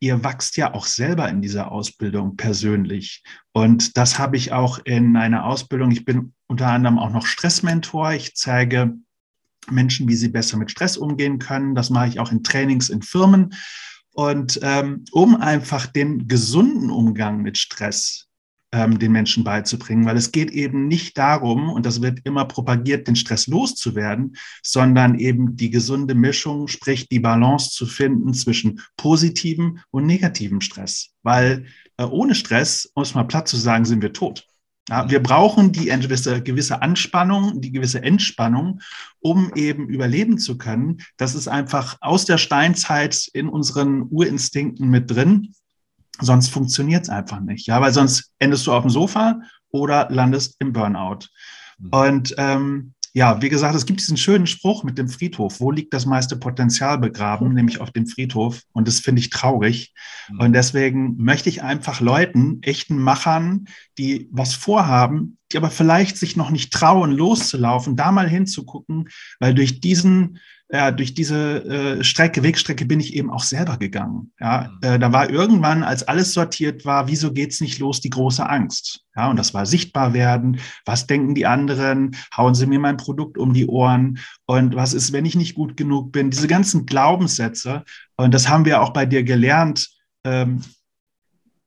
[0.00, 3.22] ihr wachst ja auch selber in dieser Ausbildung persönlich.
[3.52, 5.92] Und das habe ich auch in einer Ausbildung.
[5.92, 8.12] Ich bin unter anderem auch noch Stressmentor.
[8.12, 8.94] Ich zeige
[9.70, 11.74] Menschen, wie sie besser mit Stress umgehen können.
[11.74, 13.54] Das mache ich auch in Trainings in Firmen.
[14.12, 18.28] Und ähm, um einfach den gesunden Umgang mit Stress
[18.70, 23.08] ähm, den Menschen beizubringen, weil es geht eben nicht darum, und das wird immer propagiert,
[23.08, 29.78] den Stress loszuwerden, sondern eben die gesunde Mischung, sprich die Balance zu finden zwischen positivem
[29.90, 31.14] und negativem Stress.
[31.22, 31.64] Weil
[31.96, 34.46] äh, ohne Stress, um es mal platt zu sagen, sind wir tot.
[34.88, 38.80] Ja, wir brauchen die gewisse, gewisse Anspannung, die gewisse Entspannung,
[39.20, 40.98] um eben überleben zu können.
[41.16, 45.54] Das ist einfach aus der Steinzeit in unseren Urinstinkten mit drin.
[46.20, 47.66] Sonst funktioniert es einfach nicht.
[47.66, 51.28] Ja, weil sonst endest du auf dem Sofa oder landest im Burnout.
[51.78, 51.88] Mhm.
[51.90, 55.60] Und ähm, ja, wie gesagt, es gibt diesen schönen Spruch mit dem Friedhof.
[55.60, 57.52] Wo liegt das meiste Potenzial begraben?
[57.54, 58.62] Nämlich auf dem Friedhof.
[58.72, 59.92] Und das finde ich traurig.
[60.30, 60.40] Mhm.
[60.40, 63.66] Und deswegen möchte ich einfach Leuten, echten Machern,
[63.98, 69.54] die was vorhaben, die aber vielleicht sich noch nicht trauen, loszulaufen, da mal hinzugucken, weil
[69.54, 70.38] durch diesen
[70.74, 74.32] ja, durch diese äh, Strecke, Wegstrecke bin ich eben auch selber gegangen.
[74.40, 74.88] Ja, mhm.
[74.88, 79.04] äh, da war irgendwann, als alles sortiert war, wieso geht's nicht los, die große Angst.
[79.14, 80.58] Ja, und das war sichtbar werden.
[80.86, 82.16] Was denken die anderen?
[82.34, 84.18] Hauen sie mir mein Produkt um die Ohren?
[84.46, 86.30] Und was ist, wenn ich nicht gut genug bin?
[86.30, 87.84] Diese ganzen Glaubenssätze.
[88.16, 89.90] Und das haben wir auch bei dir gelernt.
[90.24, 90.62] Ähm,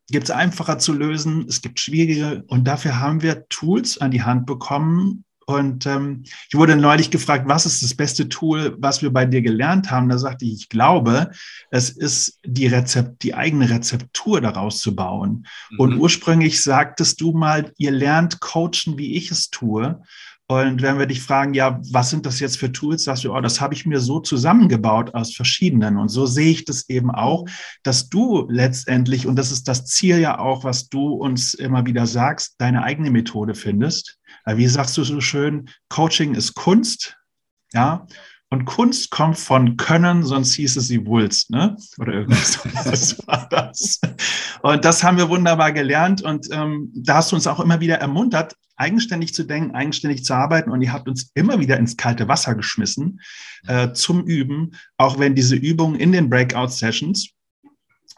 [0.08, 4.24] gibt es einfacher zu lösen, es gibt schwierige und dafür haben wir Tools an die
[4.24, 9.14] Hand bekommen, und ähm, ich wurde neulich gefragt, was ist das beste Tool, was wir
[9.14, 10.10] bei dir gelernt haben?
[10.10, 11.32] Da sagte ich, ich glaube,
[11.70, 15.46] es ist die Rezept, die eigene Rezeptur daraus zu bauen.
[15.70, 15.80] Mhm.
[15.80, 20.02] Und ursprünglich sagtest du mal, ihr lernt coachen, wie ich es tue.
[20.48, 23.42] Und wenn wir dich fragen, ja, was sind das jetzt für Tools, sagst du, oh,
[23.42, 25.98] das habe ich mir so zusammengebaut aus verschiedenen.
[25.98, 27.46] Und so sehe ich das eben auch,
[27.82, 32.06] dass du letztendlich, und das ist das Ziel ja auch, was du uns immer wieder
[32.06, 34.20] sagst, deine eigene Methode findest
[34.54, 37.18] wie sagst du so schön, Coaching ist Kunst,
[37.74, 38.06] ja,
[38.50, 41.76] und Kunst kommt von Können, sonst hieß es sie Wulst, ne?
[41.98, 44.00] Oder irgendwas war das.
[44.62, 47.98] Und das haben wir wunderbar gelernt und ähm, da hast du uns auch immer wieder
[47.98, 52.28] ermuntert, eigenständig zu denken, eigenständig zu arbeiten und ihr habt uns immer wieder ins kalte
[52.28, 53.22] Wasser geschmissen
[53.68, 57.30] äh, zum Üben, auch wenn diese Übungen in den Breakout-Sessions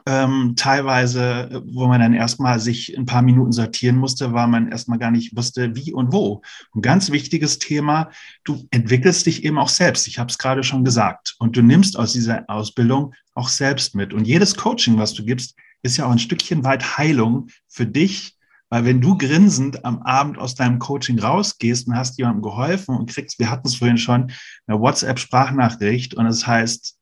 [0.08, 5.00] ähm, teilweise, wo man dann erstmal sich ein paar Minuten sortieren musste, weil man erstmal
[5.00, 6.42] gar nicht wusste, wie und wo.
[6.74, 8.10] Ein ganz wichtiges Thema,
[8.46, 10.08] du entwickelst dich eben auch selbst.
[10.08, 11.36] Ich habe es gerade schon gesagt.
[11.40, 14.14] Und du nimmst aus dieser Ausbildung auch selbst mit.
[14.14, 18.38] Und jedes Coaching, was du gibst, ist ja auch ein Stückchen weit Heilung für dich,
[18.70, 23.10] weil wenn du grinsend am Abend aus deinem Coaching rausgehst und hast jemandem geholfen und
[23.10, 24.32] kriegst, wir hatten es vorhin schon,
[24.68, 26.97] eine WhatsApp-Sprachnachricht und es heißt,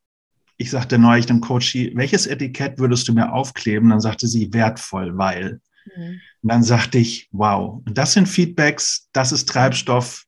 [0.58, 3.90] ich sagte neulich dem Coach, welches Etikett würdest du mir aufkleben?
[3.90, 5.60] Dann sagte sie, wertvoll, weil.
[5.96, 6.20] Mhm.
[6.42, 7.82] Und dann sagte ich, wow.
[7.84, 10.24] Und das sind Feedbacks, das ist Treibstoff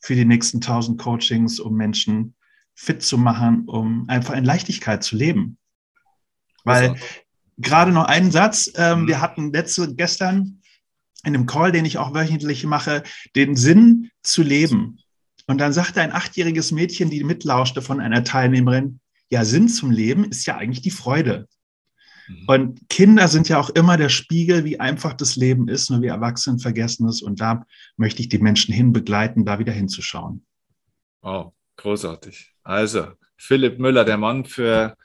[0.00, 2.34] für die nächsten tausend Coachings, um Menschen
[2.74, 5.58] fit zu machen, um einfach in Leichtigkeit zu leben.
[6.64, 7.04] Weil also.
[7.58, 9.08] gerade noch einen Satz, ähm, mhm.
[9.08, 10.60] wir hatten letzte, gestern
[11.24, 13.02] in einem Call, den ich auch wöchentlich mache,
[13.36, 14.98] den Sinn zu leben.
[15.46, 19.00] Und dann sagte ein achtjähriges Mädchen, die mitlauschte von einer Teilnehmerin,
[19.32, 21.48] ja, Sinn zum Leben ist ja eigentlich die Freude.
[22.28, 22.44] Mhm.
[22.48, 26.10] Und Kinder sind ja auch immer der Spiegel, wie einfach das Leben ist, nur wir
[26.10, 27.22] Erwachsenen vergessen es.
[27.22, 27.64] Und da
[27.96, 30.44] möchte ich die Menschen hin begleiten, da wieder hinzuschauen.
[31.22, 32.52] Wow, großartig.
[32.62, 34.98] Also, Philipp Müller, der Mann für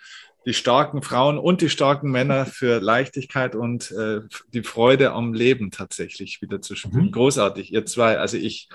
[0.48, 4.22] die starken Frauen und die starken Männer für Leichtigkeit und äh,
[4.54, 7.08] die Freude am Leben tatsächlich wieder zu spüren.
[7.08, 7.12] Mhm.
[7.12, 8.18] Großartig, ihr zwei.
[8.18, 8.70] Also ich,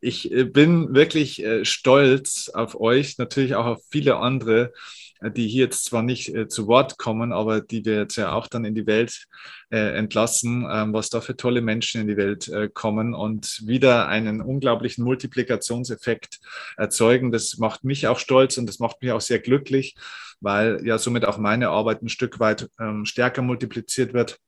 [0.00, 4.72] ich äh, bin wirklich äh, stolz auf euch, natürlich auch auf viele andere,
[5.20, 8.30] äh, die hier jetzt zwar nicht äh, zu Wort kommen, aber die wir jetzt ja
[8.30, 9.26] auch dann in die Welt
[9.70, 14.06] äh, entlassen, ähm, was da für tolle Menschen in die Welt äh, kommen und wieder
[14.06, 16.38] einen unglaublichen Multiplikationseffekt
[16.76, 17.32] erzeugen.
[17.32, 19.96] Das macht mich auch stolz und das macht mich auch sehr glücklich
[20.40, 24.38] weil ja somit auch meine Arbeit ein Stück weit ähm, stärker multipliziert wird,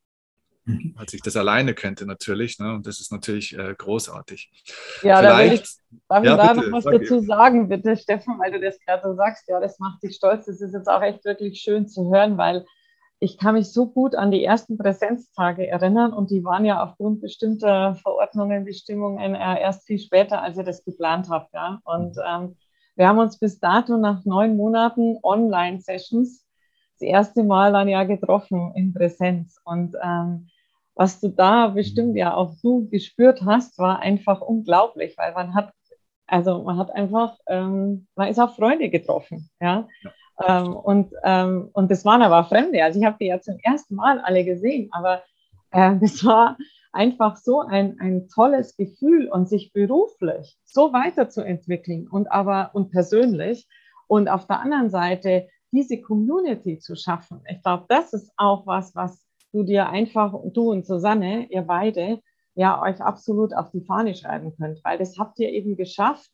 [0.64, 0.94] mhm.
[0.96, 2.58] als ich das alleine könnte natürlich.
[2.58, 2.74] Ne?
[2.74, 4.50] Und das ist natürlich äh, großartig.
[5.02, 5.62] Ja, Vielleicht, da will ich,
[6.08, 9.02] darf ja, ich da bitte, noch was dazu sagen, bitte, Steffen, weil du das gerade
[9.08, 9.48] so sagst.
[9.48, 10.46] Ja, das macht dich stolz.
[10.46, 12.64] Das ist jetzt auch echt wirklich schön zu hören, weil
[13.20, 17.20] ich kann mich so gut an die ersten Präsenztage erinnern und die waren ja aufgrund
[17.20, 21.52] bestimmter Verordnungen, Bestimmungen äh, erst viel später, als ihr das geplant habt.
[21.52, 21.80] Ja?
[21.84, 22.22] Und mhm.
[22.24, 22.56] ähm,
[22.98, 26.44] wir haben uns bis dato nach neun Monaten Online-Sessions
[26.98, 29.60] das erste Mal dann ja getroffen in Präsenz.
[29.64, 30.48] Und ähm,
[30.96, 35.72] was du da bestimmt ja auch du gespürt hast, war einfach unglaublich, weil man hat,
[36.26, 39.86] also man hat einfach, ähm, man ist auf Freunde getroffen, ja.
[40.02, 40.10] ja.
[40.64, 42.82] Ähm, und, ähm, und das waren aber Fremde.
[42.82, 45.22] Also ich habe die ja zum ersten Mal alle gesehen, aber
[45.70, 46.56] äh, das war
[46.92, 53.68] einfach so ein, ein tolles Gefühl und sich beruflich so weiterzuentwickeln und aber und persönlich
[54.06, 57.42] und auf der anderen Seite diese Community zu schaffen.
[57.48, 62.20] Ich glaube, das ist auch was, was du dir einfach, du und Susanne, ihr beide,
[62.54, 66.30] ja, euch absolut auf die Fahne schreiben könnt, weil das habt ihr eben geschafft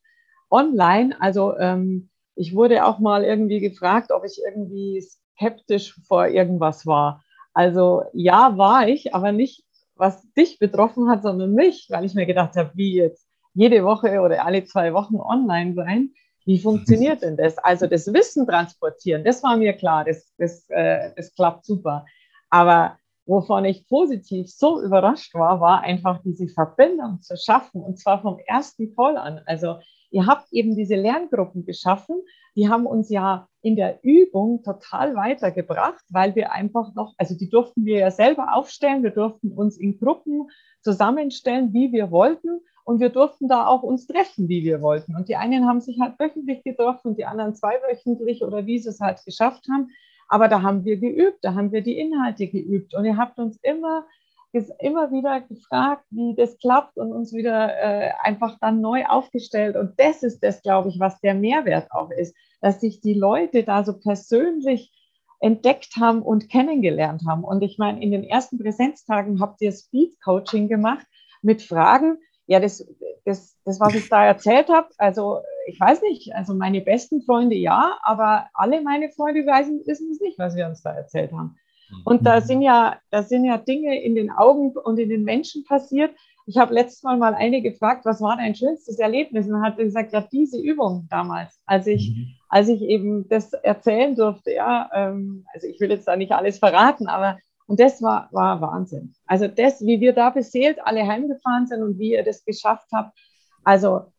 [0.50, 1.20] online.
[1.20, 7.22] Also ähm, ich wurde auch mal irgendwie gefragt, ob ich irgendwie skeptisch vor irgendwas war.
[7.52, 9.64] Also ja, war ich, aber nicht
[9.97, 14.20] was dich betroffen hat, sondern mich, weil ich mir gedacht habe, wie jetzt jede Woche
[14.20, 16.11] oder alle zwei Wochen online sein.
[16.45, 17.57] Wie funktioniert denn das?
[17.59, 22.05] Also das Wissen transportieren, das war mir klar, das, das, äh, das klappt super.
[22.51, 28.20] Aber wovon ich positiv so überrascht war, war einfach diese Verbindung zu schaffen und zwar
[28.20, 29.40] vom ersten Call an.
[29.47, 29.76] Also
[30.14, 32.22] ihr habt eben diese Lerngruppen geschaffen,
[32.54, 37.50] die haben uns ja in der Übung total weitergebracht, weil wir einfach noch, also die
[37.50, 40.48] durften wir ja selber aufstellen, wir durften uns in Gruppen
[40.82, 45.16] zusammenstellen, wie wir wollten und wir durften da auch uns treffen, wie wir wollten.
[45.16, 48.90] Und die einen haben sich halt wöchentlich getroffen und die anderen zweiwöchentlich oder wie sie
[48.90, 49.90] es halt geschafft haben.
[50.28, 53.58] Aber da haben wir geübt, da haben wir die Inhalte geübt und ihr habt uns
[53.62, 54.06] immer
[54.55, 59.76] immer wieder gefragt, wie das klappt und uns wieder äh, einfach dann neu aufgestellt.
[59.76, 63.64] Und das ist das, glaube ich, was der Mehrwert auch ist, dass sich die Leute
[63.64, 64.92] da so persönlich
[65.40, 67.44] entdeckt haben und kennengelernt haben.
[67.44, 71.07] Und ich meine, in den ersten Präsenztagen habt ihr Speed Coaching gemacht
[71.42, 72.18] mit Fragen.
[72.46, 72.86] Ja, das,
[73.24, 77.57] das, das was ich da erzählt habe, also ich weiß nicht, also meine besten Freunde
[77.57, 81.57] ja, aber alle meine Freunde wissen, wissen es nicht, was wir uns da erzählt haben.
[82.05, 82.45] Und da mhm.
[82.45, 86.14] sind ja, da sind ja Dinge in den Augen und in den Menschen passiert.
[86.47, 89.47] Ich habe letztes Mal mal eine gefragt, was war dein schönstes Erlebnis?
[89.49, 92.26] Und hat gesagt, ja, diese Übung damals, als ich, mhm.
[92.49, 96.59] als ich eben das erzählen durfte, ja, ähm, also ich will jetzt da nicht alles
[96.59, 99.14] verraten, aber und das war, war Wahnsinn.
[99.26, 103.18] Also das, wie wir da beseelt alle heimgefahren sind und wie ihr das geschafft habt.
[103.62, 104.12] Also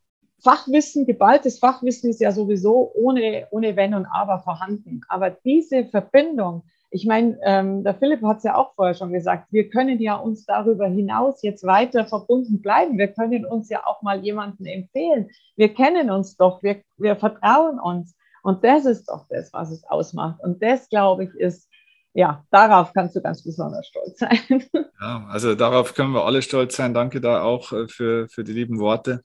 [0.43, 5.01] Fachwissen, geballtes Fachwissen ist ja sowieso ohne, ohne Wenn und Aber vorhanden.
[5.07, 6.63] Aber diese Verbindung,
[6.95, 10.15] ich meine, ähm, der Philipp hat es ja auch vorher schon gesagt, wir können ja
[10.15, 12.97] uns darüber hinaus jetzt weiter verbunden bleiben.
[12.97, 15.29] Wir können uns ja auch mal jemanden empfehlen.
[15.57, 18.15] Wir kennen uns doch, wir, wir vertrauen uns.
[18.43, 20.39] Und das ist doch das, was es ausmacht.
[20.41, 21.69] Und das, glaube ich, ist,
[22.13, 24.39] ja, darauf kannst du ganz besonders stolz sein.
[25.01, 26.93] Ja, also darauf können wir alle stolz sein.
[26.93, 29.21] Danke da auch äh, für, für die lieben Worte.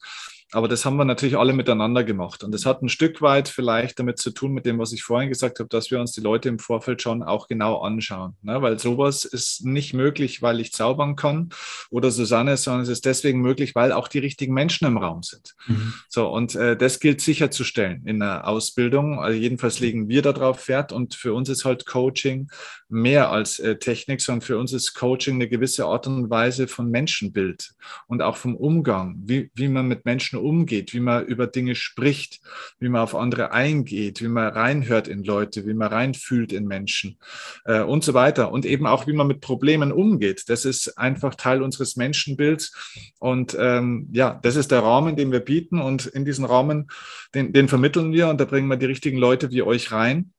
[0.53, 2.43] Aber das haben wir natürlich alle miteinander gemacht.
[2.43, 5.29] Und das hat ein Stück weit vielleicht damit zu tun, mit dem, was ich vorhin
[5.29, 8.35] gesagt habe, dass wir uns die Leute im Vorfeld schon auch genau anschauen.
[8.43, 8.61] Ne?
[8.61, 11.51] Weil sowas ist nicht möglich, weil ich zaubern kann
[11.91, 15.55] oder Susanne, sondern es ist deswegen möglich, weil auch die richtigen Menschen im Raum sind.
[15.67, 15.95] Mhm.
[16.09, 19.21] So, und äh, das gilt sicherzustellen in der Ausbildung.
[19.21, 20.93] Also jedenfalls legen wir darauf Wert.
[20.93, 22.51] Und für uns ist halt Coaching
[22.89, 26.91] mehr als äh, Technik, sondern für uns ist Coaching eine gewisse Art und Weise von
[26.91, 27.73] Menschenbild
[28.09, 32.41] und auch vom Umgang, wie, wie man mit Menschen umgeht, wie man über Dinge spricht,
[32.79, 37.19] wie man auf andere eingeht, wie man reinhört in Leute, wie man reinfühlt in Menschen
[37.65, 38.53] äh, und so weiter.
[38.53, 40.49] Und eben auch, wie man mit Problemen umgeht.
[40.49, 42.73] Das ist einfach Teil unseres Menschenbilds.
[43.19, 45.81] Und ähm, ja, das ist der Rahmen, den wir bieten.
[45.81, 46.89] Und in diesen Rahmen,
[47.35, 50.33] den, den vermitteln wir und da bringen wir die richtigen Leute wie euch rein.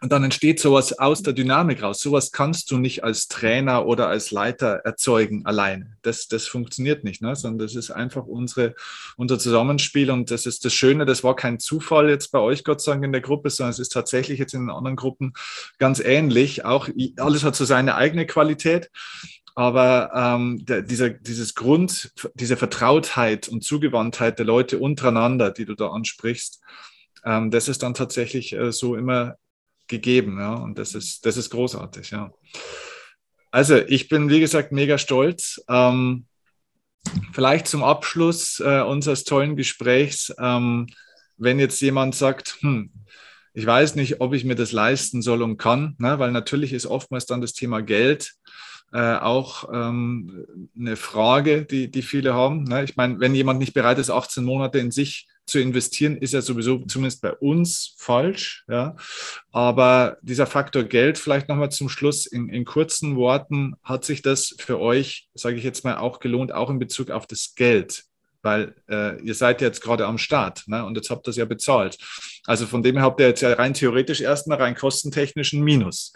[0.00, 2.00] Und dann entsteht sowas aus der Dynamik raus.
[2.00, 5.96] Sowas kannst du nicht als Trainer oder als Leiter erzeugen alleine.
[6.02, 7.36] Das, das funktioniert nicht, ne?
[7.36, 8.74] sondern das ist einfach unsere,
[9.16, 10.10] unser Zusammenspiel.
[10.10, 13.04] Und das ist das Schöne, das war kein Zufall jetzt bei euch, Gott sei Dank,
[13.04, 15.34] in der Gruppe, sondern es ist tatsächlich jetzt in den anderen Gruppen
[15.78, 16.64] ganz ähnlich.
[16.64, 18.90] Auch alles hat so seine eigene Qualität.
[19.54, 25.74] Aber ähm, der, dieser, dieses Grund, diese Vertrautheit und Zugewandtheit der Leute untereinander, die du
[25.74, 26.60] da ansprichst,
[27.24, 29.36] ähm, das ist dann tatsächlich äh, so immer
[29.88, 30.38] gegeben.
[30.38, 30.54] Ja?
[30.54, 32.10] Und das ist, das ist großartig.
[32.10, 32.32] Ja.
[33.50, 35.62] Also ich bin, wie gesagt, mega stolz.
[35.68, 36.26] Ähm,
[37.32, 40.86] vielleicht zum Abschluss äh, unseres tollen Gesprächs, ähm,
[41.36, 42.90] wenn jetzt jemand sagt, hm,
[43.54, 46.18] ich weiß nicht, ob ich mir das leisten soll und kann, ne?
[46.18, 48.34] weil natürlich ist oftmals dann das Thema Geld
[48.92, 50.46] äh, auch ähm,
[50.78, 52.64] eine Frage, die, die viele haben.
[52.64, 52.84] Ne?
[52.84, 56.42] Ich meine, wenn jemand nicht bereit ist, 18 Monate in sich zu investieren, ist ja
[56.42, 58.64] sowieso zumindest bei uns falsch.
[58.68, 58.96] Ja.
[59.52, 64.54] Aber dieser Faktor Geld, vielleicht nochmal zum Schluss in, in kurzen Worten, hat sich das
[64.58, 68.04] für euch, sage ich jetzt mal, auch gelohnt, auch in Bezug auf das Geld?
[68.42, 70.84] Weil äh, ihr seid jetzt gerade am Start ne?
[70.84, 71.96] und jetzt habt ihr es ja bezahlt.
[72.44, 76.12] Also von dem her habt ihr jetzt ja rein theoretisch erstmal rein kostentechnischen Minus.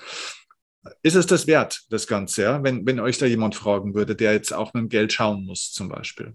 [1.03, 2.62] Ist es das wert, das Ganze, ja?
[2.62, 5.72] wenn, wenn euch da jemand fragen würde, der jetzt auch mit dem Geld schauen muss,
[5.72, 6.35] zum Beispiel?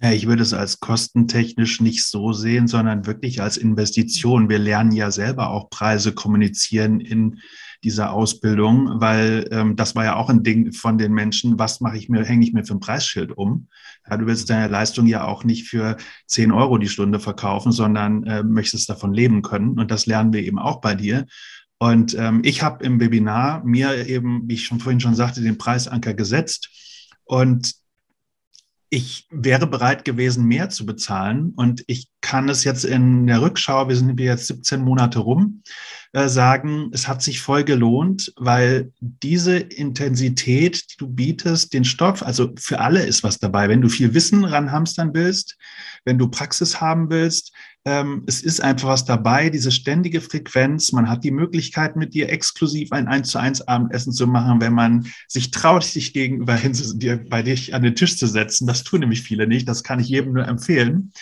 [0.00, 4.48] Ja, ich würde es als kostentechnisch nicht so sehen, sondern wirklich als Investition.
[4.48, 7.40] Wir lernen ja selber auch Preise kommunizieren in
[7.82, 11.96] dieser Ausbildung, weil ähm, das war ja auch ein Ding von den Menschen, was mache
[11.96, 13.68] ich mir, hänge ich mir für ein Preisschild um?
[14.08, 15.96] Ja, du willst deine Leistung ja auch nicht für
[16.26, 19.78] 10 Euro die Stunde verkaufen, sondern äh, möchtest davon leben können.
[19.80, 21.26] Und das lernen wir eben auch bei dir.
[21.78, 25.58] Und ähm, ich habe im Webinar mir eben, wie ich schon vorhin schon sagte, den
[25.58, 26.68] Preisanker gesetzt.
[27.24, 27.74] Und
[28.90, 31.52] ich wäre bereit gewesen, mehr zu bezahlen.
[31.56, 35.62] Und ich kann es jetzt in der Rückschau, wir sind jetzt 17 Monate rum,
[36.12, 42.22] äh, sagen, es hat sich voll gelohnt, weil diese Intensität, die du bietest, den Stoff,
[42.22, 43.68] also für alle ist was dabei.
[43.68, 45.58] Wenn du viel Wissen ranhamstern willst,
[46.04, 47.52] wenn du Praxis haben willst,
[47.88, 50.92] ähm, es ist einfach was dabei, diese ständige Frequenz.
[50.92, 54.74] Man hat die Möglichkeit, mit dir exklusiv ein 1 zu 1 Abendessen zu machen, wenn
[54.74, 58.66] man sich traut, sich gegenüber hin, dir, bei dich an den Tisch zu setzen.
[58.66, 59.66] Das tun nämlich viele nicht.
[59.66, 61.12] Das kann ich jedem nur empfehlen.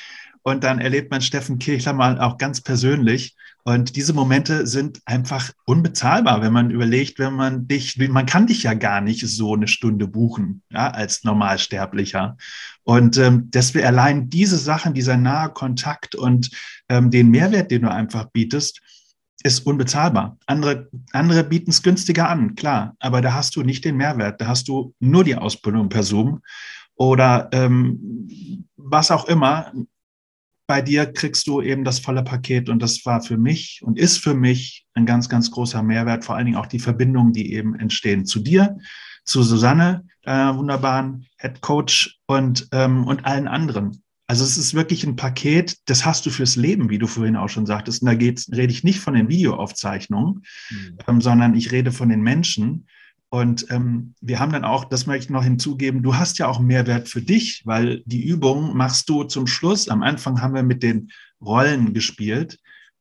[0.47, 3.35] Und dann erlebt man Steffen Kirchler mal auch ganz persönlich.
[3.65, 8.63] Und diese Momente sind einfach unbezahlbar, wenn man überlegt, wenn man dich, man kann dich
[8.63, 12.37] ja gar nicht so eine Stunde buchen, ja, als Normalsterblicher.
[12.85, 16.49] Und ähm, deswegen allein diese Sachen, dieser nahe Kontakt und
[16.89, 18.81] ähm, den Mehrwert, den du einfach bietest,
[19.43, 20.39] ist unbezahlbar.
[20.47, 24.47] Andere, andere bieten es günstiger an, klar, aber da hast du nicht den Mehrwert, da
[24.47, 26.41] hast du nur die Ausbildung per Zoom
[26.95, 29.73] oder ähm, was auch immer
[30.67, 34.19] bei dir kriegst du eben das volle Paket und das war für mich und ist
[34.19, 37.75] für mich ein ganz, ganz großer Mehrwert, vor allen Dingen auch die Verbindungen, die eben
[37.79, 38.77] entstehen zu dir,
[39.25, 44.03] zu Susanne, deiner wunderbaren Head Coach und, ähm, und allen anderen.
[44.29, 47.49] Also es ist wirklich ein Paket, das hast du fürs Leben, wie du vorhin auch
[47.49, 48.03] schon sagtest.
[48.03, 50.99] Und da geht's, rede ich nicht von den Videoaufzeichnungen, mhm.
[51.07, 52.89] ähm, sondern ich rede von den Menschen.
[53.29, 56.61] Und ähm, wir haben dann auch, das möchte ich noch hinzugeben, du hast ja auch
[56.61, 59.89] Mehrwert für dich, weil die Übung machst du zum Schluss.
[59.89, 61.11] Am Anfang haben wir mit den
[61.41, 62.59] Rollen gespielt.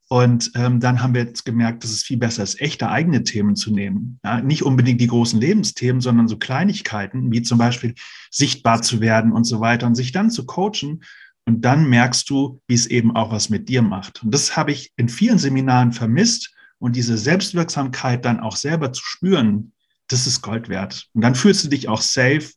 [0.08, 3.56] Und ähm, dann haben wir jetzt gemerkt, dass es viel besser ist, echte eigene Themen
[3.56, 4.20] zu nehmen.
[4.24, 7.96] Ja, nicht unbedingt die großen Lebensthemen, sondern so Kleinigkeiten, wie zum Beispiel
[8.30, 11.04] sichtbar zu werden und so weiter und sich dann zu coachen.
[11.46, 14.24] Und dann merkst du, wie es eben auch was mit dir macht.
[14.24, 16.52] Und das habe ich in vielen Seminaren vermisst.
[16.78, 19.72] Und diese Selbstwirksamkeit dann auch selber zu spüren,
[20.08, 21.08] das ist Gold wert.
[21.14, 22.52] Und dann fühlst du dich auch safe,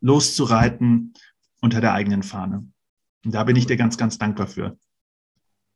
[0.00, 1.14] loszureiten
[1.60, 2.66] unter der eigenen Fahne.
[3.24, 4.76] Und da bin ich dir ganz, ganz dankbar für.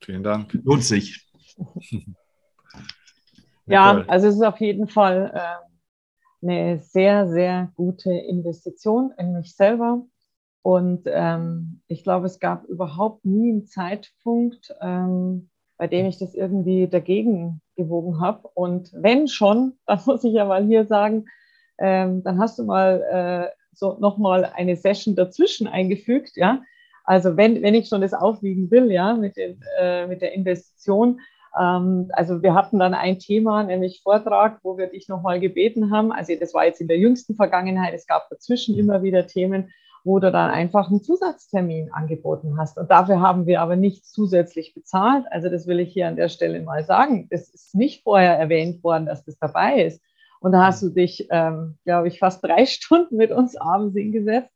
[0.01, 0.53] Vielen Dank.
[0.65, 1.29] Lohnt sich.
[3.67, 9.55] Ja, also es ist auf jeden Fall äh, eine sehr, sehr gute Investition in mich
[9.55, 10.05] selber.
[10.63, 15.49] Und ähm, ich glaube, es gab überhaupt nie einen Zeitpunkt, ähm,
[15.83, 18.49] bei dem ich das irgendwie dagegen gewogen habe.
[18.55, 21.25] Und wenn schon, dann muss ich ja mal hier sagen,
[21.77, 23.03] ähm, dann hast du mal
[23.51, 26.63] äh, so nochmal eine Session dazwischen eingefügt, ja.
[27.03, 31.21] Also wenn, wenn ich schon das aufwiegen will, ja, mit, den, äh, mit der Investition.
[31.61, 36.13] Ähm, also wir hatten dann ein Thema, nämlich Vortrag, wo wir dich nochmal gebeten haben.
[36.13, 37.93] Also das war jetzt in der jüngsten Vergangenheit.
[37.93, 39.73] Es gab dazwischen immer wieder Themen,
[40.05, 42.79] wo du dann einfach einen Zusatztermin angeboten hast.
[42.79, 45.25] Und dafür haben wir aber nichts zusätzlich bezahlt.
[45.31, 47.29] Also das will ich hier an der Stelle mal sagen.
[47.31, 50.03] Es ist nicht vorher erwähnt worden, dass das dabei ist.
[50.41, 54.51] Und da hast du dich, ähm, glaube ich, fast drei Stunden mit uns abends hingesetzt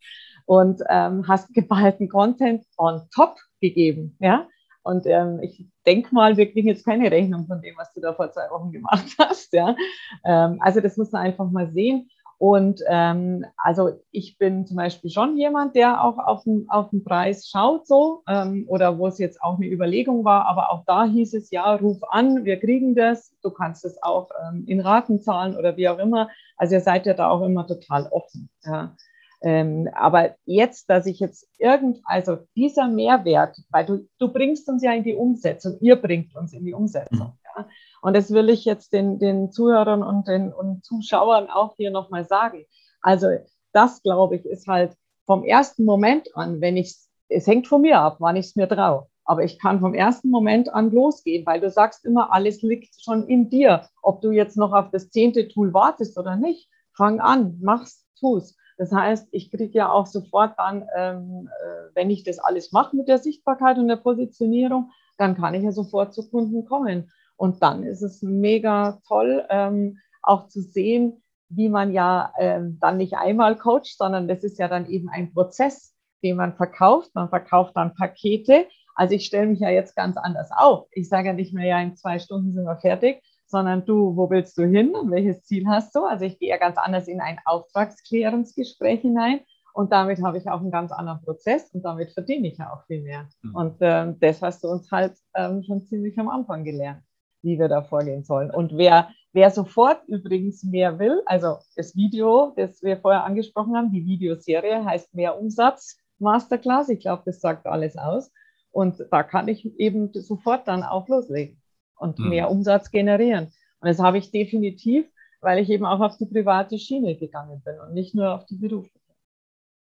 [0.44, 4.16] und ähm, hast geballten Content on top gegeben.
[4.20, 4.48] Ja?
[4.82, 8.14] Und ähm, ich denke mal, wir kriegen jetzt keine Rechnung von dem, was du da
[8.14, 9.52] vor zwei Wochen gemacht hast.
[9.52, 9.76] Ja?
[10.24, 12.08] Ähm, also das muss man einfach mal sehen.
[12.38, 17.02] Und ähm, also ich bin zum Beispiel schon jemand, der auch auf den, auf den
[17.02, 21.04] Preis schaut so ähm, oder wo es jetzt auch eine Überlegung war, aber auch da
[21.06, 25.20] hieß es, ja, ruf an, wir kriegen das, du kannst es auch ähm, in Raten
[25.20, 26.28] zahlen oder wie auch immer.
[26.58, 28.50] Also ihr seid ja da auch immer total offen.
[28.64, 28.94] Ja.
[29.42, 34.82] Ähm, aber jetzt, dass ich jetzt irgend, also dieser Mehrwert, weil du, du bringst uns
[34.82, 37.28] ja in die Umsetzung, ihr bringt uns in die Umsetzung.
[37.28, 37.38] Mhm.
[37.56, 37.68] Ja.
[38.02, 42.24] Und das will ich jetzt den, den Zuhörern und den und Zuschauern auch hier nochmal
[42.24, 42.64] sagen.
[43.00, 43.28] Also
[43.72, 46.94] das, glaube ich, ist halt vom ersten Moment an, wenn ich,
[47.28, 49.06] es hängt von mir ab, wann ich es mir traue.
[49.24, 53.26] Aber ich kann vom ersten Moment an losgehen, weil du sagst immer, alles liegt schon
[53.26, 53.88] in dir.
[54.02, 58.56] Ob du jetzt noch auf das zehnte Tool wartest oder nicht, fang an, mach's, tu's.
[58.78, 62.94] Das heißt, ich kriege ja auch sofort dann, ähm, äh, wenn ich das alles mache
[62.94, 67.10] mit der Sichtbarkeit und der Positionierung, dann kann ich ja sofort zu Kunden kommen.
[67.36, 72.96] Und dann ist es mega toll, ähm, auch zu sehen, wie man ja ähm, dann
[72.96, 77.10] nicht einmal coacht, sondern das ist ja dann eben ein Prozess, den man verkauft.
[77.14, 78.66] Man verkauft dann Pakete.
[78.94, 80.88] Also ich stelle mich ja jetzt ganz anders auf.
[80.92, 84.28] Ich sage ja nicht mehr, ja, in zwei Stunden sind wir fertig, sondern du, wo
[84.30, 86.04] willst du hin und welches Ziel hast du?
[86.04, 89.40] Also ich gehe ja ganz anders in ein Auftragsklärungsgespräch hinein
[89.74, 92.86] und damit habe ich auch einen ganz anderen Prozess und damit verdiene ich ja auch
[92.86, 93.28] viel mehr.
[93.42, 93.54] Mhm.
[93.54, 97.05] Und ähm, das hast du uns halt ähm, schon ziemlich am Anfang gelernt
[97.42, 98.50] wie wir da vorgehen sollen.
[98.50, 103.92] Und wer, wer sofort übrigens mehr will, also das Video, das wir vorher angesprochen haben,
[103.92, 106.88] die Videoserie heißt Mehr Umsatz Masterclass.
[106.88, 108.32] Ich glaube, das sagt alles aus.
[108.70, 111.60] Und da kann ich eben sofort dann auch loslegen
[111.96, 112.28] und mhm.
[112.28, 113.46] mehr Umsatz generieren.
[113.80, 115.06] Und das habe ich definitiv,
[115.40, 118.56] weil ich eben auch auf die private Schiene gegangen bin und nicht nur auf die
[118.56, 118.98] berufliche.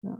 [0.01, 0.17] Ja.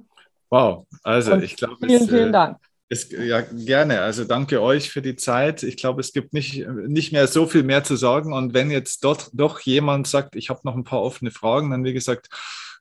[0.50, 1.78] Wow, also und ich glaube.
[1.86, 2.58] Vielen, vielen äh, Dank.
[2.92, 4.02] Es, ja, gerne.
[4.02, 5.64] Also danke euch für die Zeit.
[5.64, 8.34] Ich glaube, es gibt nicht, nicht mehr so viel mehr zu sagen.
[8.34, 11.86] Und wenn jetzt dort doch jemand sagt, ich habe noch ein paar offene Fragen, dann
[11.86, 12.28] wie gesagt,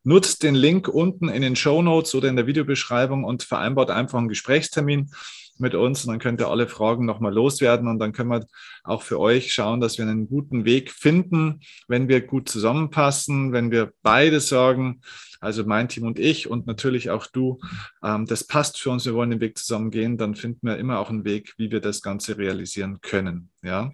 [0.02, 4.18] nutzt den Link unten in den Show Notes oder in der Videobeschreibung und vereinbart einfach
[4.18, 5.12] einen Gesprächstermin
[5.60, 8.46] mit uns und dann könnt ihr alle Fragen nochmal loswerden und dann können wir
[8.84, 13.70] auch für euch schauen, dass wir einen guten Weg finden, wenn wir gut zusammenpassen, wenn
[13.70, 15.00] wir beide sagen,
[15.40, 17.58] also mein Team und ich und natürlich auch du,
[18.04, 20.98] ähm, das passt für uns, wir wollen den Weg zusammen gehen, dann finden wir immer
[20.98, 23.50] auch einen Weg, wie wir das Ganze realisieren können.
[23.62, 23.92] Ja.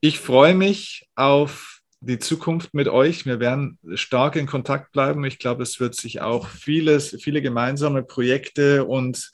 [0.00, 3.26] Ich freue mich auf die Zukunft mit euch.
[3.26, 5.24] Wir werden stark in Kontakt bleiben.
[5.24, 9.30] Ich glaube, es wird sich auch vieles, viele gemeinsame Projekte und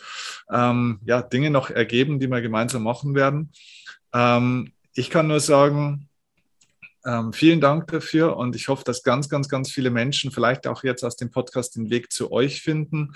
[0.52, 3.52] ähm, ja, Dinge noch ergeben, die wir gemeinsam machen werden.
[4.12, 6.08] Ähm, ich kann nur sagen,
[7.08, 10.84] ähm, vielen Dank dafür und ich hoffe, dass ganz, ganz, ganz viele Menschen vielleicht auch
[10.84, 13.14] jetzt aus dem Podcast den Weg zu euch finden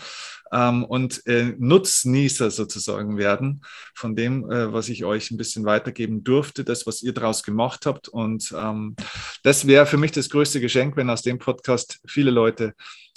[0.50, 3.62] ähm, und äh, Nutznießer sozusagen werden
[3.94, 7.84] von dem, äh, was ich euch ein bisschen weitergeben durfte, das, was ihr daraus gemacht
[7.84, 8.08] habt.
[8.08, 8.96] Und ähm,
[9.42, 12.74] das wäre für mich das größte Geschenk, wenn aus dem Podcast viele Leute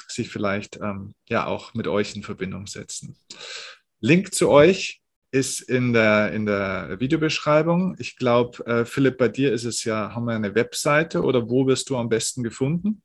[0.09, 3.15] sich vielleicht ähm, ja auch mit euch in Verbindung setzen.
[4.01, 5.01] Link zu euch
[5.35, 7.97] ist in der, in der Videobeschreibung.
[7.99, 11.67] Ich glaube, äh, Philipp, bei dir ist es ja, haben wir eine Webseite oder wo
[11.67, 13.01] wirst du am besten gefunden?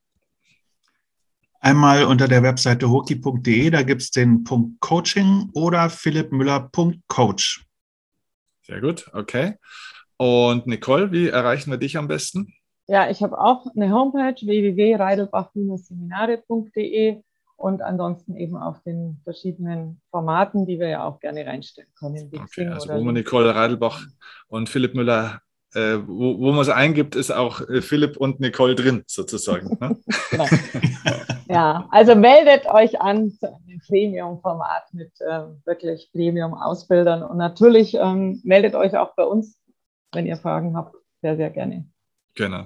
[1.58, 7.66] Einmal unter der Webseite hoki.de, da gibt es den Punkt Coaching oder philippmüller.coach.
[8.62, 9.56] Sehr gut, okay.
[10.16, 12.54] Und Nicole, wie erreichen wir dich am besten?
[12.86, 17.22] Ja, ich habe auch eine Homepage www.reidelbach-seminare.de
[17.60, 22.30] und ansonsten eben auf den verschiedenen Formaten, die wir ja auch gerne reinstellen können.
[22.34, 24.06] Okay, also wo man Nicole Reidelbach
[24.48, 25.42] und Philipp Müller,
[25.74, 29.76] äh, wo, wo man es eingibt, ist auch äh, Philipp und Nicole drin, sozusagen.
[29.78, 29.98] Ne?
[30.30, 30.46] genau.
[31.48, 38.40] ja, also meldet euch an zu einem Premium-Format mit äh, wirklich Premium-Ausbildern und natürlich ähm,
[38.42, 39.60] meldet euch auch bei uns,
[40.12, 41.84] wenn ihr Fragen habt, sehr, sehr gerne.
[42.34, 42.64] Genau.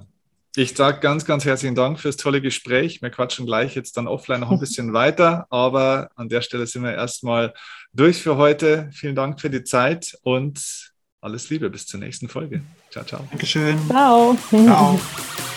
[0.56, 3.02] Ich sage ganz, ganz herzlichen Dank fürs tolle Gespräch.
[3.02, 6.84] Wir quatschen gleich jetzt dann offline noch ein bisschen weiter, aber an der Stelle sind
[6.84, 7.52] wir erstmal
[7.92, 8.88] durch für heute.
[8.92, 12.62] Vielen Dank für die Zeit und alles Liebe bis zur nächsten Folge.
[12.90, 13.26] Ciao, ciao.
[13.30, 13.78] Dankeschön.
[13.88, 14.36] Ciao.
[14.48, 15.00] Ciao.